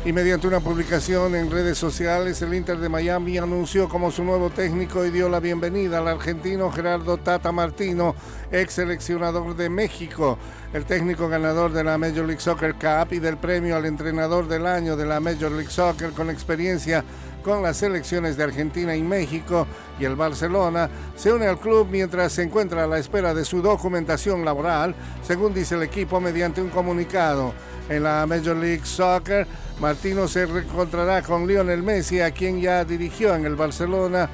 y 0.06 0.12
mediante 0.12 0.46
una 0.46 0.60
publicación 0.60 1.34
en 1.34 1.50
redes 1.50 1.78
sociales, 1.78 2.40
el 2.40 2.54
Inter 2.54 2.78
de 2.78 2.88
Miami 2.88 3.38
anunció 3.38 3.88
como 3.88 4.12
su 4.12 4.22
nuevo 4.22 4.50
técnico 4.50 5.04
y 5.04 5.10
dio 5.10 5.28
la 5.28 5.40
bienvenida 5.40 5.98
al 5.98 6.06
argentino 6.06 6.70
Gerardo 6.70 7.16
Tata 7.16 7.50
Martino, 7.50 8.14
ex 8.52 8.74
seleccionador 8.74 9.56
de 9.56 9.68
México, 9.68 10.38
el 10.72 10.84
técnico 10.84 11.28
ganador 11.28 11.72
de 11.72 11.82
la 11.82 11.98
Major 11.98 12.24
League 12.24 12.40
Soccer 12.40 12.74
Cup 12.74 13.14
y 13.14 13.18
del 13.18 13.36
premio 13.36 13.74
al 13.74 13.84
entrenador 13.84 14.46
del 14.46 14.68
año 14.68 14.94
de 14.94 15.06
la 15.06 15.18
Major 15.18 15.50
League 15.50 15.72
Soccer 15.72 16.12
con 16.12 16.30
experiencia 16.30 17.02
con 17.42 17.62
las 17.62 17.76
selecciones 17.76 18.36
de 18.36 18.44
Argentina 18.44 18.94
y 18.94 19.02
México 19.02 19.66
y 19.98 20.04
el 20.04 20.14
Barcelona, 20.14 20.88
se 21.16 21.32
une 21.32 21.46
al 21.46 21.58
club 21.58 21.88
mientras 21.90 22.32
se 22.32 22.42
encuentra 22.42 22.84
a 22.84 22.86
la 22.88 22.98
espera 22.98 23.34
de 23.34 23.44
su 23.44 23.60
documentación 23.60 24.44
laboral, 24.44 24.94
según 25.22 25.52
dice 25.52 25.74
el 25.74 25.82
equipo 25.82 26.20
mediante 26.20 26.60
un 26.60 26.70
comunicado. 26.70 27.54
En 27.88 28.02
la 28.02 28.26
Major 28.26 28.56
League 28.56 28.84
Soccer, 28.84 29.46
Martino 29.80 30.26
se 30.26 30.46
reencontrará 30.46 31.22
con 31.22 31.46
Lionel 31.46 31.82
Messi, 31.82 32.20
a 32.20 32.30
quien 32.30 32.60
ya 32.60 32.84
dirigió 32.84 33.34
en 33.34 33.46
el 33.46 33.56
Barcelona 33.56 34.28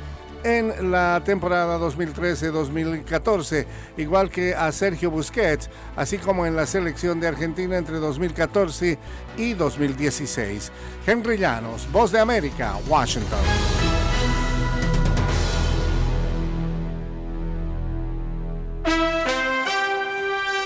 en 0.44 0.90
la 0.90 1.22
temporada 1.24 1.78
2013-2014, 1.78 3.66
igual 3.96 4.30
que 4.30 4.54
a 4.54 4.72
Sergio 4.72 5.10
Busquets, 5.10 5.70
así 5.96 6.18
como 6.18 6.46
en 6.46 6.56
la 6.56 6.66
selección 6.66 7.20
de 7.20 7.28
Argentina 7.28 7.76
entre 7.76 7.96
2014 7.96 8.98
y 9.36 9.54
2016. 9.54 10.72
Henry 11.06 11.38
Llanos, 11.38 11.90
Voz 11.92 12.12
de 12.12 12.20
América, 12.20 12.74
Washington. 12.88 13.82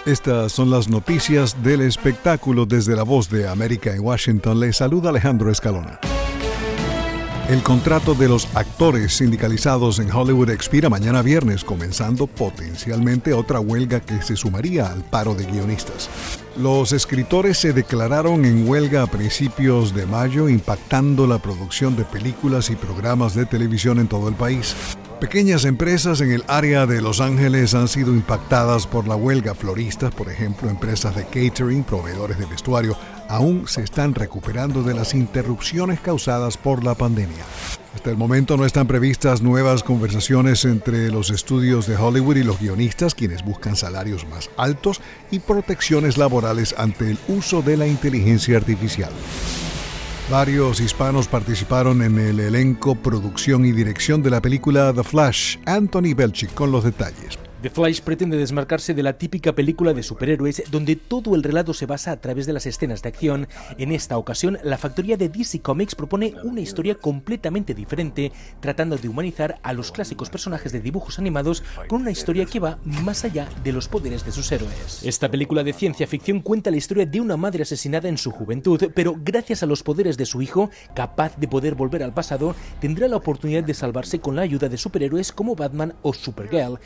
Estas 0.07 0.53
son 0.53 0.71
las 0.71 0.89
noticias 0.89 1.65
del 1.65 1.81
espectáculo 1.81 2.65
desde 2.65 2.95
la 2.95 3.03
voz 3.03 3.29
de 3.29 3.49
América 3.49 3.93
en 3.93 4.03
Washington. 4.03 4.61
Le 4.61 4.73
saluda 4.73 5.11
Alejandro 5.11 5.51
Escalona. 5.51 5.99
El 7.49 7.61
contrato 7.65 8.15
de 8.15 8.29
los 8.29 8.47
actores 8.55 9.17
sindicalizados 9.17 9.99
en 9.99 10.13
Hollywood 10.13 10.51
expira 10.51 10.89
mañana 10.89 11.23
viernes, 11.23 11.65
comenzando 11.65 12.29
potencialmente 12.29 13.35
otra 13.35 13.59
huelga 13.59 13.99
que 13.99 14.23
se 14.23 14.37
sumaría 14.37 14.87
al 14.87 15.03
paro 15.03 15.35
de 15.35 15.45
guionistas. 15.45 16.09
Los 16.57 16.93
escritores 16.93 17.59
se 17.59 17.73
declararon 17.73 18.45
en 18.45 18.69
huelga 18.69 19.03
a 19.03 19.07
principios 19.09 19.93
de 19.93 20.07
mayo, 20.07 20.49
impactando 20.49 21.27
la 21.27 21.39
producción 21.39 21.97
de 21.97 22.05
películas 22.05 22.71
y 22.71 22.77
programas 22.77 23.35
de 23.35 23.45
televisión 23.45 23.99
en 23.99 24.07
todo 24.07 24.29
el 24.29 24.37
país. 24.37 24.77
Pequeñas 25.21 25.65
empresas 25.65 26.21
en 26.21 26.31
el 26.31 26.45
área 26.47 26.85
de 26.85 27.01
Los 27.01 27.23
Ángeles 27.23 27.73
han 27.73 27.89
sido 27.89 28.13
impactadas 28.13 28.87
por 28.87 29.09
la 29.09 29.17
huelga. 29.17 29.55
Floristas, 29.55 30.15
por 30.15 30.31
ejemplo, 30.31 30.69
empresas 30.69 31.17
de 31.17 31.25
catering, 31.25 31.85
proveedores 31.85 32.39
de 32.39 32.45
vestuario, 32.45 32.95
aún 33.31 33.67
se 33.67 33.83
están 33.83 34.15
recuperando 34.15 34.83
de 34.83 34.93
las 34.93 35.15
interrupciones 35.15 36.01
causadas 36.01 36.59
por 36.59 36.85
la 36.85 36.95
pandemia. 36.95 37.45
Hasta 37.95 38.11
el 38.11 38.19
momento 38.19 38.59
no 38.59 38.67
están 38.67 38.87
previstas 38.87 39.41
nuevas 39.41 39.83
conversaciones 39.83 40.67
entre 40.67 41.09
los 41.09 41.31
estudios 41.31 41.87
de 41.87 41.97
Hollywood 41.97 42.37
y 42.37 42.45
los 42.45 42.61
guionistas, 42.61 43.15
quienes 43.15 43.43
buscan 43.43 43.75
salarios 43.75 44.29
más 44.29 44.51
altos 44.59 45.01
y 45.31 45.39
protecciones 45.39 46.19
laborales 46.19 46.75
ante 46.77 47.11
el 47.11 47.19
uso 47.29 47.63
de 47.63 47.79
la 47.79 47.87
inteligencia 47.87 48.59
artificial. 48.59 49.11
Varios 50.31 50.81
hispanos 50.81 51.29
participaron 51.29 52.03
en 52.03 52.19
el 52.19 52.41
elenco, 52.41 52.97
producción 52.97 53.65
y 53.65 53.71
dirección 53.71 54.25
de 54.25 54.31
la 54.31 54.43
película 54.43 54.93
The 54.93 55.05
Flash. 55.05 55.59
Anthony 55.67 56.15
Belchick 56.17 56.53
con 56.53 56.73
los 56.73 56.83
detalles. 56.83 57.39
The 57.63 57.71
Flash 57.71 58.03
pretende 58.03 58.37
desmarcarse 58.37 58.93
de 58.93 59.03
la 59.03 59.15
típica 59.15 59.55
película 59.55 59.95
de 59.95 60.03
superhéroes 60.03 60.65
donde 60.71 60.95
todo 60.95 61.35
el 61.35 61.43
relato 61.43 61.73
se 61.73 61.87
basa 61.87 62.13
a 62.13 62.21
través 62.21 62.45
de 62.45 62.53
las 62.53 62.67
escenas 62.67 63.01
de 63.01 63.09
acción. 63.09 63.49
En 63.79 63.93
esta 63.93 64.19
ocasión, 64.19 64.59
la 64.63 64.77
factoría 64.77 65.17
de 65.17 65.31
DC 65.31 65.61
Comics 65.61 65.95
propone 65.95 66.35
una 66.45 66.61
historia 66.61 66.97
completamente 66.97 67.73
diferente, 67.73 68.31
tratando 68.61 68.99
de 68.99 69.09
humanizar 69.09 69.59
a 69.63 69.73
los 69.73 69.91
clásicos 69.91 70.29
personajes 70.29 70.71
de 70.71 70.81
dibujos 70.81 71.19
animados 71.19 71.65
con 71.89 72.03
una 72.03 72.11
historia 72.11 72.45
que 72.45 72.61
va 72.61 72.79
más 72.85 73.25
allá 73.25 73.49
de 73.65 73.73
los 73.73 73.89
poderes 73.89 74.27
de 74.27 74.33
sus 74.33 74.53
héroes. 74.53 75.01
Esta 75.03 75.31
película 75.31 75.65
de 75.65 75.73
ciencia 75.73 76.07
ficción 76.07 76.41
cuenta 76.41 76.71
la 76.71 76.77
historia 76.77 77.07
de 77.07 77.23
una 77.23 77.39
madre 77.39 77.63
asesinada 77.63 78.11
en 78.11 78.19
su 78.19 78.33
juventud, 78.33 78.91
pero 78.95 79.17
gracias 79.19 79.63
a 79.63 79.67
los 79.67 79.83
poderes 79.83 80.19
de 80.19 80.27
su 80.27 80.43
hijo, 80.43 80.69
capaz 80.95 81.39
de 81.39 81.49
poder 81.49 81.75
volver 81.75 82.03
al 82.03 82.13
pasado, 82.13 82.55
tendrá 82.81 83.09
la 83.09 83.17
oportunidad 83.17 83.65
de 83.65 83.73
salvarse 83.73 84.21
con 84.21 84.37
la 84.37 84.43
ayuda 84.43 84.69
de 84.69 84.77
superhéroes 84.77 85.33
como 85.33 85.57
Batman 85.57 85.95
o 86.03 86.13
Supergirl, 86.13 86.79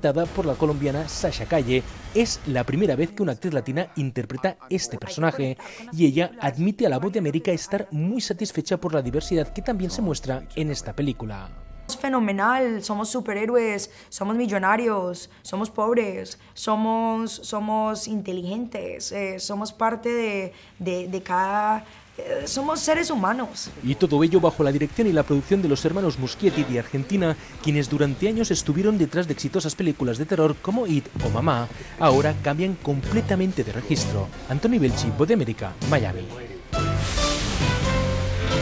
interpretados 0.00 0.28
por 0.30 0.46
la 0.46 0.54
colombiana 0.54 1.08
Sasha 1.08 1.44
Calle. 1.44 1.82
Es 2.14 2.40
la 2.46 2.64
primera 2.64 2.96
vez 2.96 3.10
que 3.10 3.22
una 3.22 3.32
actriz 3.32 3.52
latina 3.52 3.88
interpreta 3.96 4.56
este 4.70 4.96
personaje 4.96 5.58
y 5.92 6.06
ella 6.06 6.32
admite 6.40 6.86
a 6.86 6.88
la 6.88 6.98
voz 6.98 7.12
de 7.12 7.18
América 7.18 7.52
estar 7.52 7.86
muy 7.90 8.20
satisfecha 8.22 8.78
por 8.78 8.94
la 8.94 9.02
diversidad 9.02 9.52
que 9.52 9.62
también 9.62 9.90
se 9.90 10.02
muestra 10.02 10.44
en 10.56 10.70
esta 10.70 10.94
película 10.94 11.50
fenomenal, 11.96 12.84
somos 12.84 13.08
superhéroes, 13.08 13.90
somos 14.08 14.36
millonarios, 14.36 15.28
somos 15.42 15.70
pobres, 15.70 16.38
somos, 16.54 17.32
somos 17.32 18.06
inteligentes, 18.06 19.10
eh, 19.10 19.40
somos 19.40 19.72
parte 19.72 20.08
de, 20.08 20.52
de, 20.78 21.08
de 21.08 21.22
cada 21.22 21.84
eh, 22.26 22.46
somos 22.46 22.80
seres 22.80 23.10
humanos. 23.10 23.70
Y 23.82 23.94
todo 23.94 24.22
ello 24.22 24.40
bajo 24.40 24.62
la 24.62 24.72
dirección 24.72 25.06
y 25.06 25.12
la 25.12 25.22
producción 25.22 25.62
de 25.62 25.68
los 25.68 25.84
hermanos 25.84 26.18
Muschietti 26.18 26.64
de 26.64 26.78
Argentina, 26.78 27.36
quienes 27.62 27.88
durante 27.88 28.28
años 28.28 28.50
estuvieron 28.50 28.98
detrás 28.98 29.26
de 29.26 29.32
exitosas 29.32 29.74
películas 29.74 30.18
de 30.18 30.26
terror 30.26 30.56
como 30.60 30.86
It 30.86 31.06
o 31.24 31.30
Mamá, 31.30 31.68
ahora 31.98 32.34
cambian 32.42 32.74
completamente 32.74 33.64
de 33.64 33.72
registro. 33.72 34.28
Anthony 34.48 34.78
Belchi, 34.78 35.12
de 35.26 35.34
América, 35.34 35.72
Miami. 35.88 36.26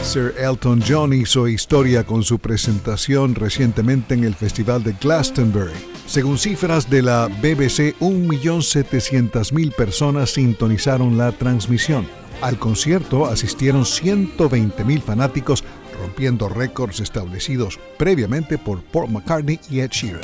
Sir 0.03 0.35
Elton 0.39 0.83
John 0.87 1.13
hizo 1.13 1.49
historia 1.49 2.05
con 2.05 2.23
su 2.23 2.39
presentación 2.39 3.35
recientemente 3.35 4.15
en 4.15 4.25
el 4.25 4.35
Festival 4.35 4.83
de 4.83 4.95
Glastonbury. 4.99 5.73
Según 6.07 6.39
cifras 6.39 6.89
de 6.89 7.03
la 7.03 7.27
BBC, 7.27 7.95
1.700.000 8.01 9.75
personas 9.75 10.31
sintonizaron 10.31 11.19
la 11.19 11.33
transmisión. 11.33 12.07
Al 12.41 12.59
concierto 12.59 13.27
asistieron 13.27 13.83
120.000 13.83 15.03
fanáticos, 15.03 15.65
rompiendo 16.01 16.49
récords 16.49 17.01
establecidos 17.01 17.81
previamente 17.99 18.59
por 18.59 18.81
Paul 18.83 19.11
McCartney 19.11 19.59
y 19.69 19.81
Ed 19.81 19.91
Sheeran. 19.91 20.21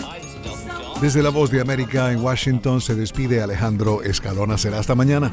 Desde 1.00 1.22
la 1.22 1.30
Voz 1.30 1.50
de 1.50 1.60
América 1.60 2.12
en 2.12 2.20
Washington 2.22 2.80
se 2.80 2.94
despide 2.94 3.42
Alejandro 3.42 4.02
Escalona. 4.02 4.56
Será 4.56 4.78
hasta 4.78 4.94
mañana. 4.94 5.30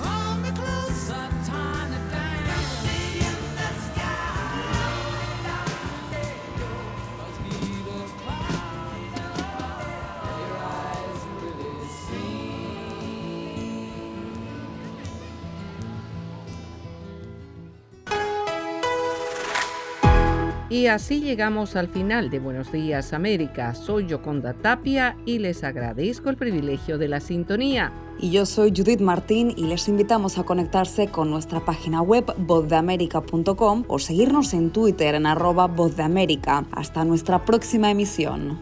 Así 20.93 21.21
llegamos 21.21 21.75
al 21.75 21.87
final 21.87 22.29
de 22.29 22.39
Buenos 22.39 22.71
Días 22.71 23.13
América. 23.13 23.73
Soy 23.73 24.07
Yoconda 24.07 24.53
Tapia 24.53 25.15
y 25.25 25.39
les 25.39 25.63
agradezco 25.63 26.29
el 26.29 26.37
privilegio 26.37 26.97
de 26.97 27.07
la 27.07 27.19
sintonía. 27.19 27.91
Y 28.19 28.31
yo 28.31 28.45
soy 28.45 28.73
Judith 28.75 28.99
Martín 28.99 29.53
y 29.55 29.63
les 29.63 29.87
invitamos 29.87 30.37
a 30.37 30.43
conectarse 30.43 31.07
con 31.07 31.29
nuestra 31.31 31.63
página 31.63 32.01
web 32.01 32.25
vozdeamerica.com 32.37 33.85
o 33.87 33.99
seguirnos 33.99 34.53
en 34.53 34.71
Twitter 34.71 35.15
en 35.15 35.25
arroba 35.25 35.67
vozdeamerica. 35.67 36.65
Hasta 36.71 37.05
nuestra 37.05 37.45
próxima 37.45 37.89
emisión. 37.89 38.59